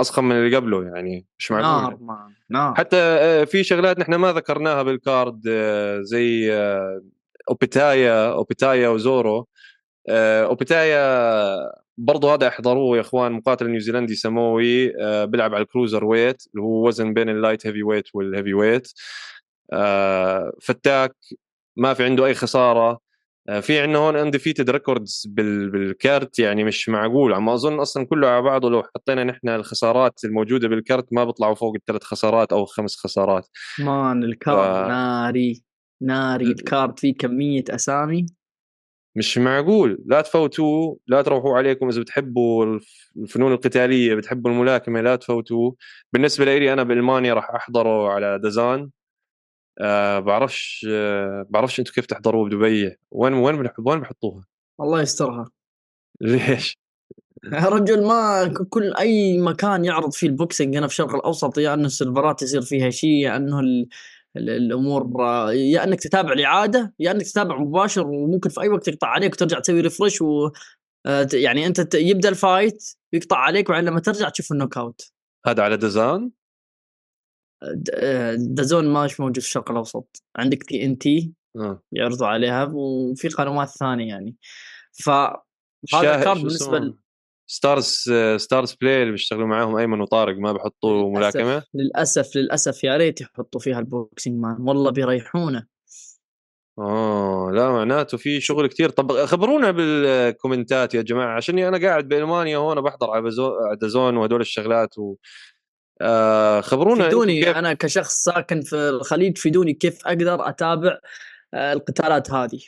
[0.01, 1.99] اضخم من اللي قبله يعني مش معقول نار
[2.51, 2.75] نار.
[2.75, 6.53] حتى آه، في شغلات نحن ما ذكرناها بال card آه، زي
[7.51, 9.49] أوبيتايا أوبيتايا وزورو.
[10.09, 14.89] أوبيتايا برضه هذا احضروه يا إخوان مقاتل نيوزيلندي سماوي
[15.27, 18.93] بيلعب على ال cruiserweight اللي هو وزن بين ال light heavyweight وال heavyweight.
[19.73, 21.17] آه، فتاك
[21.77, 22.99] ما في عنده أي خسارة.
[23.49, 27.35] آه، في عندنا هون undefeated records بال card يعني مش معقول.
[27.35, 31.55] عم أظن أصلا كله على بعضه لو حطينا نحن الخسارات الموجودة بال card ما بيطلعوا
[31.55, 33.49] فوق الثلاث خسارات أو خمس خسارات.
[33.79, 34.89] man ال card ف...
[34.89, 35.63] ناري
[36.03, 36.45] ناري.
[36.45, 38.27] ال card فيه كمية أسامي.
[39.17, 42.79] مش معقول لا تفوتوه لا تروحوا عليكم إذا بتحبوا
[43.17, 45.77] الفنون القتالية بتحبوا الملاكمة لا تفوتوه
[46.13, 48.91] بالنسبة لي أنا بألمانيا راح احضره على DAZN
[49.81, 54.45] آه بعرفش آه بعرفش أنتم كيف تحضروه بدبي وين وين وين بحطوها؟
[54.81, 55.51] الله يسترها
[56.21, 56.79] ليش؟
[57.45, 61.75] يا رجل ما كل أي مكان يعرض فيه ال boxing هنا في الشرق الأوسط يا
[61.75, 63.87] أنه السيرفرات يصير فيها شيء يا أنه.
[64.37, 65.23] الأمور
[65.53, 69.59] يا إنك تتابع الإعادة يا إنك تتابع مباشر وممكن في أي وقت يقطع عليك وترجع
[69.59, 70.51] تسوي refresh و
[71.07, 75.13] آه، يعني أنت يبدأ ال fight يقطع عليك وبعدين لما ترجع تشوف ال knockout
[75.47, 76.31] هذا على DAZN؟
[78.37, 80.23] DAZN ماش موجود في الشرق الأوسط.
[80.37, 81.33] عندك TNT
[81.93, 84.37] يعرضوا عليها وفي قنوات ثانية يعني.
[84.93, 85.11] ف
[85.95, 86.99] هذا card بالنسبة ل...
[87.47, 92.85] Starz StarzPlay اللي بيشتغلوا معاهم أيمن وطارق ما بحطوا ملاكمة؟ للأسف للأسف.
[92.85, 94.57] يا ريت يحطوا فيها ال boxing man.
[94.61, 95.67] والله بيريحونا.
[96.79, 102.09] آه لا معناته في شغل كثير طب خبرونا بال comments يا جماعة عشان أنا قاعد
[102.09, 103.31] بألمانيا هون بحضر على
[103.81, 105.15] DAZN وهدول الشغلات و...
[106.01, 107.57] آه خبرونا فيدوني كيف...
[107.57, 110.99] أنا كشخص ساكن في الخليج فيدوني كيف أقدر أتابع
[111.55, 112.61] آه القتالات هذه.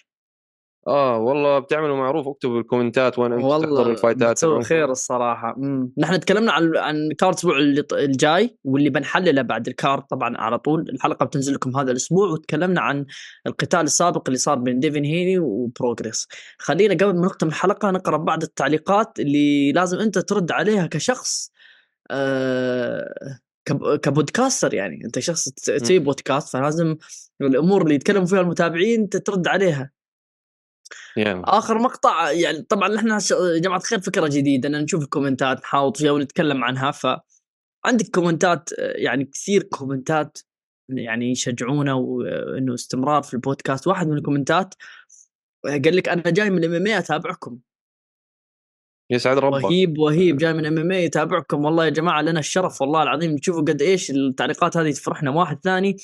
[0.87, 4.45] آه والله بتعملوا معروف اكتبوا بال comments وين أنتم تحضروا ال fights.
[4.45, 5.55] والله خير الصراحة.
[5.59, 5.93] مم.
[5.99, 7.59] نحن تكلمنا عن عن كارت الأسبوع
[7.93, 10.91] الجاي واللي بنحلله بعد الكارت طبعا على طول.
[10.91, 13.07] الحلقة بتنزل لكم هذا الأسبوع وتكلمنا عن
[13.47, 16.28] القتال السابق اللي صار بين ديفين هيني وبروجريس
[16.59, 21.51] خلينا قبل ما نختم الحلقة نقرأ بعض التعليقات اللي لازم أنت ترد عليها كشخص
[22.11, 23.39] آه،
[24.03, 25.01] ك podcaster يعني.
[25.05, 26.97] أنت شخص تسوي بودكاست فلازم
[27.41, 29.96] الأمور اللي يتكلموا فيها المتابعين ترد عليها.
[31.16, 31.43] يعني.
[31.45, 34.68] آخر مقطع يعني طبعا إحنا يا جماعة الخير فكرة جديدة.
[34.68, 36.91] ان نشوف ال comments نحاوط فيها ونتكلم عنها.
[36.91, 37.07] ف
[37.84, 40.39] عندك comments يعني كثير comments
[40.89, 43.87] يعني يشجعونا وانه استمرار في البودكاست.
[43.87, 44.75] واحد من ال comments
[45.64, 47.59] قال لك أنا جاي من ال MMA أتابعكم.
[49.11, 49.64] يسعد ربك.
[49.64, 51.64] وهيب وهيب جاي من MMA يتابعكم.
[51.64, 53.37] والله يا جماعة لنا الشرف والله العظيم.
[53.37, 55.30] تشوفوا قد إيش التعليقات هذه تفرحنا.
[55.30, 55.97] واحد ثاني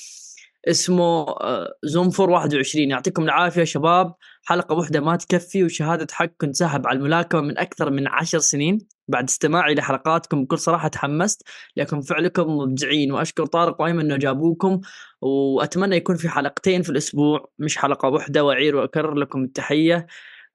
[0.67, 4.15] اسمه آه، زومفور 21 يعطيكم العافية شباب.
[4.43, 8.77] حلقة واحدة ما تكفي وشهادة حق كنت ساحب على الملاكمة من أكثر من عشر سنين.
[9.07, 11.43] بعد استماعي لحلقاتكم بكل صراحة تحمست.
[11.77, 14.81] لكم فعلكم مبدعين وأشكر طارق وأيمن إنه جابوكم.
[15.21, 17.51] وأتمنى يكون في حلقتين في الأسبوع.
[17.59, 20.07] مش حلقة واحدة وأعير وأكرر لكم التحية.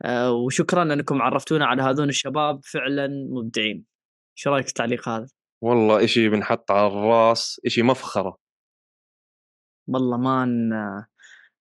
[0.04, 2.60] آه، وشكرا انكم عرفتونا على هذول الشباب.
[2.64, 3.84] فعلا مبدعين.
[4.38, 5.26] إيش رأيك في التعليق هذا؟
[5.62, 8.47] والله إشي بنحط على الراس إشي مفخرة.
[9.88, 10.70] والله مان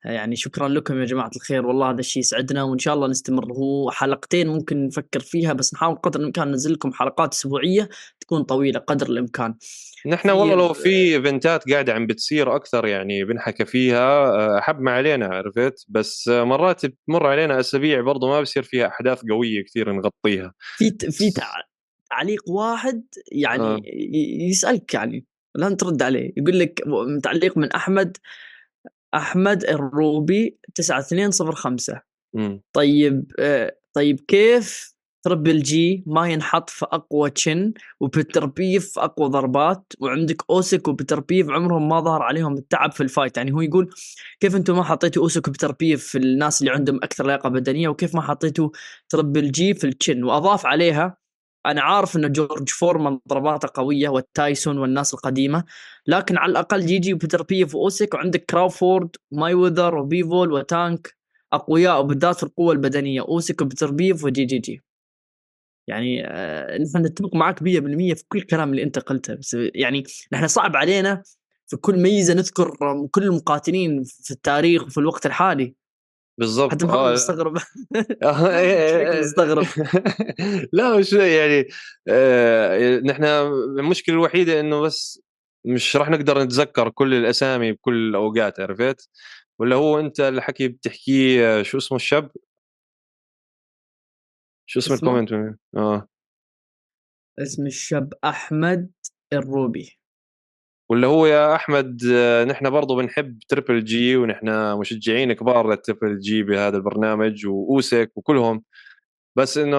[0.05, 3.53] يعني شكرا لكم يا جماعة الخير والله هذا الشيء يسعدنا وإن شاء الله نستمر.
[3.53, 8.79] هو حلقتين ممكن نفكر فيها بس نحاول قدر الإمكان ننزل لكم حلقات أسبوعية تكون طويلة
[8.79, 9.55] قدر الإمكان.
[10.07, 14.91] نحن والله لو في إيفنتات قاعدة عم بتصير أكثر يعني بنحكى فيها آه، حب ما
[14.91, 20.53] علينا عرفت؟ بس مرات بتمر علينا أسابيع برضه ما بصير فيها أحداث قوية كثير نغطيها.
[20.77, 21.31] في في
[22.09, 23.81] تعليق واحد يعني آه.
[24.49, 25.25] يسألك يعني
[25.57, 26.33] لا ترد عليه.
[26.37, 26.83] يقول لك
[27.23, 28.17] تعليق من أحمد
[29.13, 32.01] أحمد الروبي 9205
[32.73, 39.93] طيب آه، طيب كيف Triple G ما ينحط في أقوى chin وبيتربييف في أقوى ضربات
[39.99, 43.89] وعندك اوسك وبيتربييف عمرهم ما ظهر عليهم التعب في ال fight؟ يعني هو يقول
[44.39, 48.21] كيف أنتم ما حطيتوا اوسك وبيتربييف في الناس اللي عندهم أكثر لياقة بدنية وكيف ما
[48.21, 48.69] حطيتوا
[49.09, 51.17] Triple G في ال chin وأضاف عليها
[51.67, 55.63] أنا عارف إن جورج فورمان ضرباته قوية والتايسون والناس القديمة
[56.07, 61.17] لكن على الأقل GG وبيتربييف واوسك وعندك كراوفورد مايويذر وبيفول وتانك
[61.53, 64.83] أقوياء وبالذات في القوة البدنية اوسك وبيتربييف و GGG
[65.87, 67.63] يعني آه، نحن نتفق معك 100%
[68.13, 70.03] في كل الكلام اللي أنت قلته بس يعني
[70.33, 71.23] نحن صعب علينا
[71.67, 72.75] في كل ميزة نذكر
[73.11, 75.75] كل المقاتلين في التاريخ وفي الوقت الحالي.
[76.37, 76.71] بالضبط.
[76.71, 77.13] حتى محمد آه.
[77.13, 77.57] مستغرب.
[78.23, 79.65] آه، مستغرب.
[80.73, 81.67] لا مش يعني
[82.07, 85.21] آه، نحن المشكلة الوحيدة إنه بس
[85.65, 89.09] مش راح نقدر نتذكر كل الأسامي بكل الأوقات عرفت؟
[89.59, 92.31] ولا هو أنت الحكي بتحكيه شو اسمه الشاب؟
[94.65, 95.33] شو اسم؟ ال comment؟
[95.77, 96.07] آه.
[97.39, 98.91] اسم الشاب أحمد
[99.33, 99.99] الروبي.
[100.89, 106.19] ولا هو يا أحمد آه، نحن برضه بنحب Triple G ونحن مشجعين كبار لل Triple
[106.19, 108.63] G بهذا البرنامج واوسك وكلهم.
[109.37, 109.77] بس إنه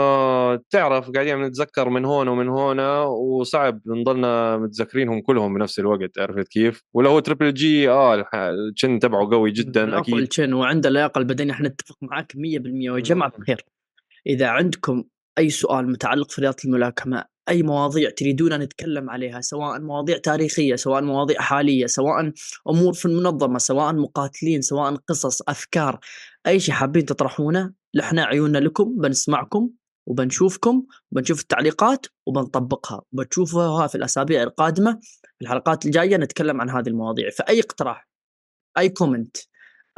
[0.56, 6.82] تعرف قاعدين نتذكر من هون ومن هنا وصعب نضلنا متذكرينهم كلهم بنفس الوقت عرفت كيف؟
[6.94, 10.14] ولا هو Triple G آه ال chin تبعه قوي جدا أكيد.
[10.14, 12.36] ال chin وعنده اللياقة البدنية إحنا نتفق معك 100%
[12.90, 13.64] ويا جماعة بخير.
[14.26, 15.04] إذا عندكم
[15.38, 21.02] أي سؤال متعلق في رياضة الملاكمة أي مواضيع تريدون نتكلم عليها سواء مواضيع تاريخية سواء
[21.02, 22.32] مواضيع حالية سواء
[22.68, 26.00] أمور في المنظمة سواء مقاتلين سواء قصص أفكار
[26.46, 29.70] أي شيء حابين تطرحونه نحن عيوننا لكم بنسمعكم
[30.06, 33.02] وبنشوفكم وبنشوف التعليقات وبنطبقها.
[33.12, 35.00] وبتشوفوها في الأسابيع القادمة.
[35.38, 37.30] في الحلقات الجاية نتكلم عن هذه المواضيع.
[37.30, 38.08] فأي اقتراح
[38.78, 39.36] أي كومنت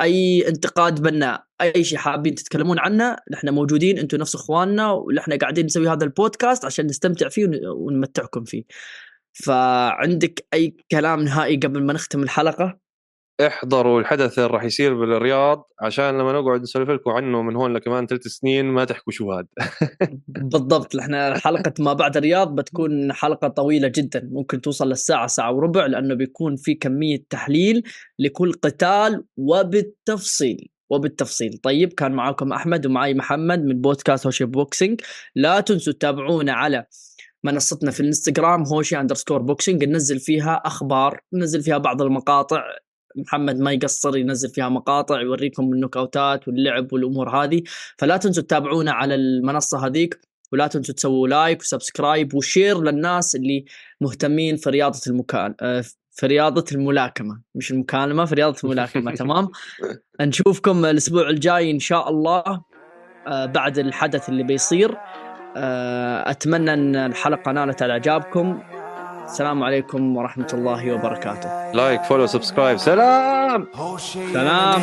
[0.01, 5.67] أي انتقاد بناء أي شيء حابين تتكلمون عنه نحن موجودين أنتم نفس إخواننا ونحن قاعدين
[5.67, 8.65] نسوي هذا البودكاست عشان نستمتع فيه ون- ونمتعكم فيه.
[9.33, 12.79] فعندك أي كلام نهائي قبل ما نختم الحلقة؟
[13.47, 18.07] احضروا الحدث اللي راح يصير بالرياض عشان لما نقعد نسولف لكم عنه من هون لكمان
[18.07, 19.47] ثلاث سنين ما تحكوا شو هذا
[20.29, 24.29] بالضبط إحنا حلقة ما بعد الرياض بتكون حلقة طويلة جدا.
[24.33, 27.83] ممكن توصل للساعة ساعة وربع لأنه بيكون في كمية تحليل
[28.19, 31.59] لكل قتال وبالتفصيل وبالتفصيل.
[31.63, 35.01] طيب كان معاكم أحمد ومعي محمد من بودكاست هوشي boxing.
[35.35, 36.87] لا تنسوا تتابعونا على
[37.45, 39.85] منصتنا في الإنستغرام هوشي underscore boxing.
[39.85, 42.63] ننزل فيها أخبار ننزل فيها بعض المقاطع.
[43.17, 47.63] محمد ما يقصر ينزل فيها مقاطع يوريكم ال knockouts واللعب والأمور هذه.
[47.99, 50.21] فلا تنسوا تتابعونا على المنصة هذيك
[50.53, 53.65] ولا تنسوا تسووا like و subscribe و share للناس اللي
[54.01, 57.41] مهتمين في رياضة المكان آه، في رياضة الملاكمة.
[57.55, 59.15] مش المكالمة في رياضة الملاكمة.
[59.21, 59.49] تمام؟
[60.21, 62.63] نشوفكم الأسبوع الجاي إن شاء الله
[63.27, 64.97] آه، بعد الحدث اللي بيصير.
[65.57, 68.63] آه، أتمنى إن الحلقة نالت على إعجابكم.
[69.31, 71.73] السلام عليكم ورحمة الله وبركاته.
[71.73, 73.67] لايك فولو سبسكرايب سلام!
[74.33, 74.83] سلام.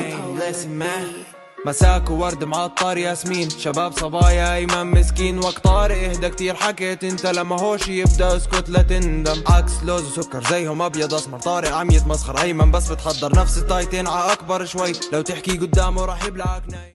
[1.65, 3.49] مساك وورد معطر ياسمين.
[3.49, 5.39] شباب صبايا ايمن مسكين.
[5.39, 6.55] وقت طارق إهدى كتير.
[6.55, 9.43] حكيت أنت لما هوشي يبدأ أسكت لا تندم.
[9.49, 11.39] عكس لوز وسكر زيهم أبيض أسمر.
[11.39, 13.39] طارق عم يتمسخر أيمن بس بتحضر.
[13.39, 14.91] نفس التايتين ع أكبر شوي.
[15.13, 16.79] لو تحكي قدامه راح يبلعك ناي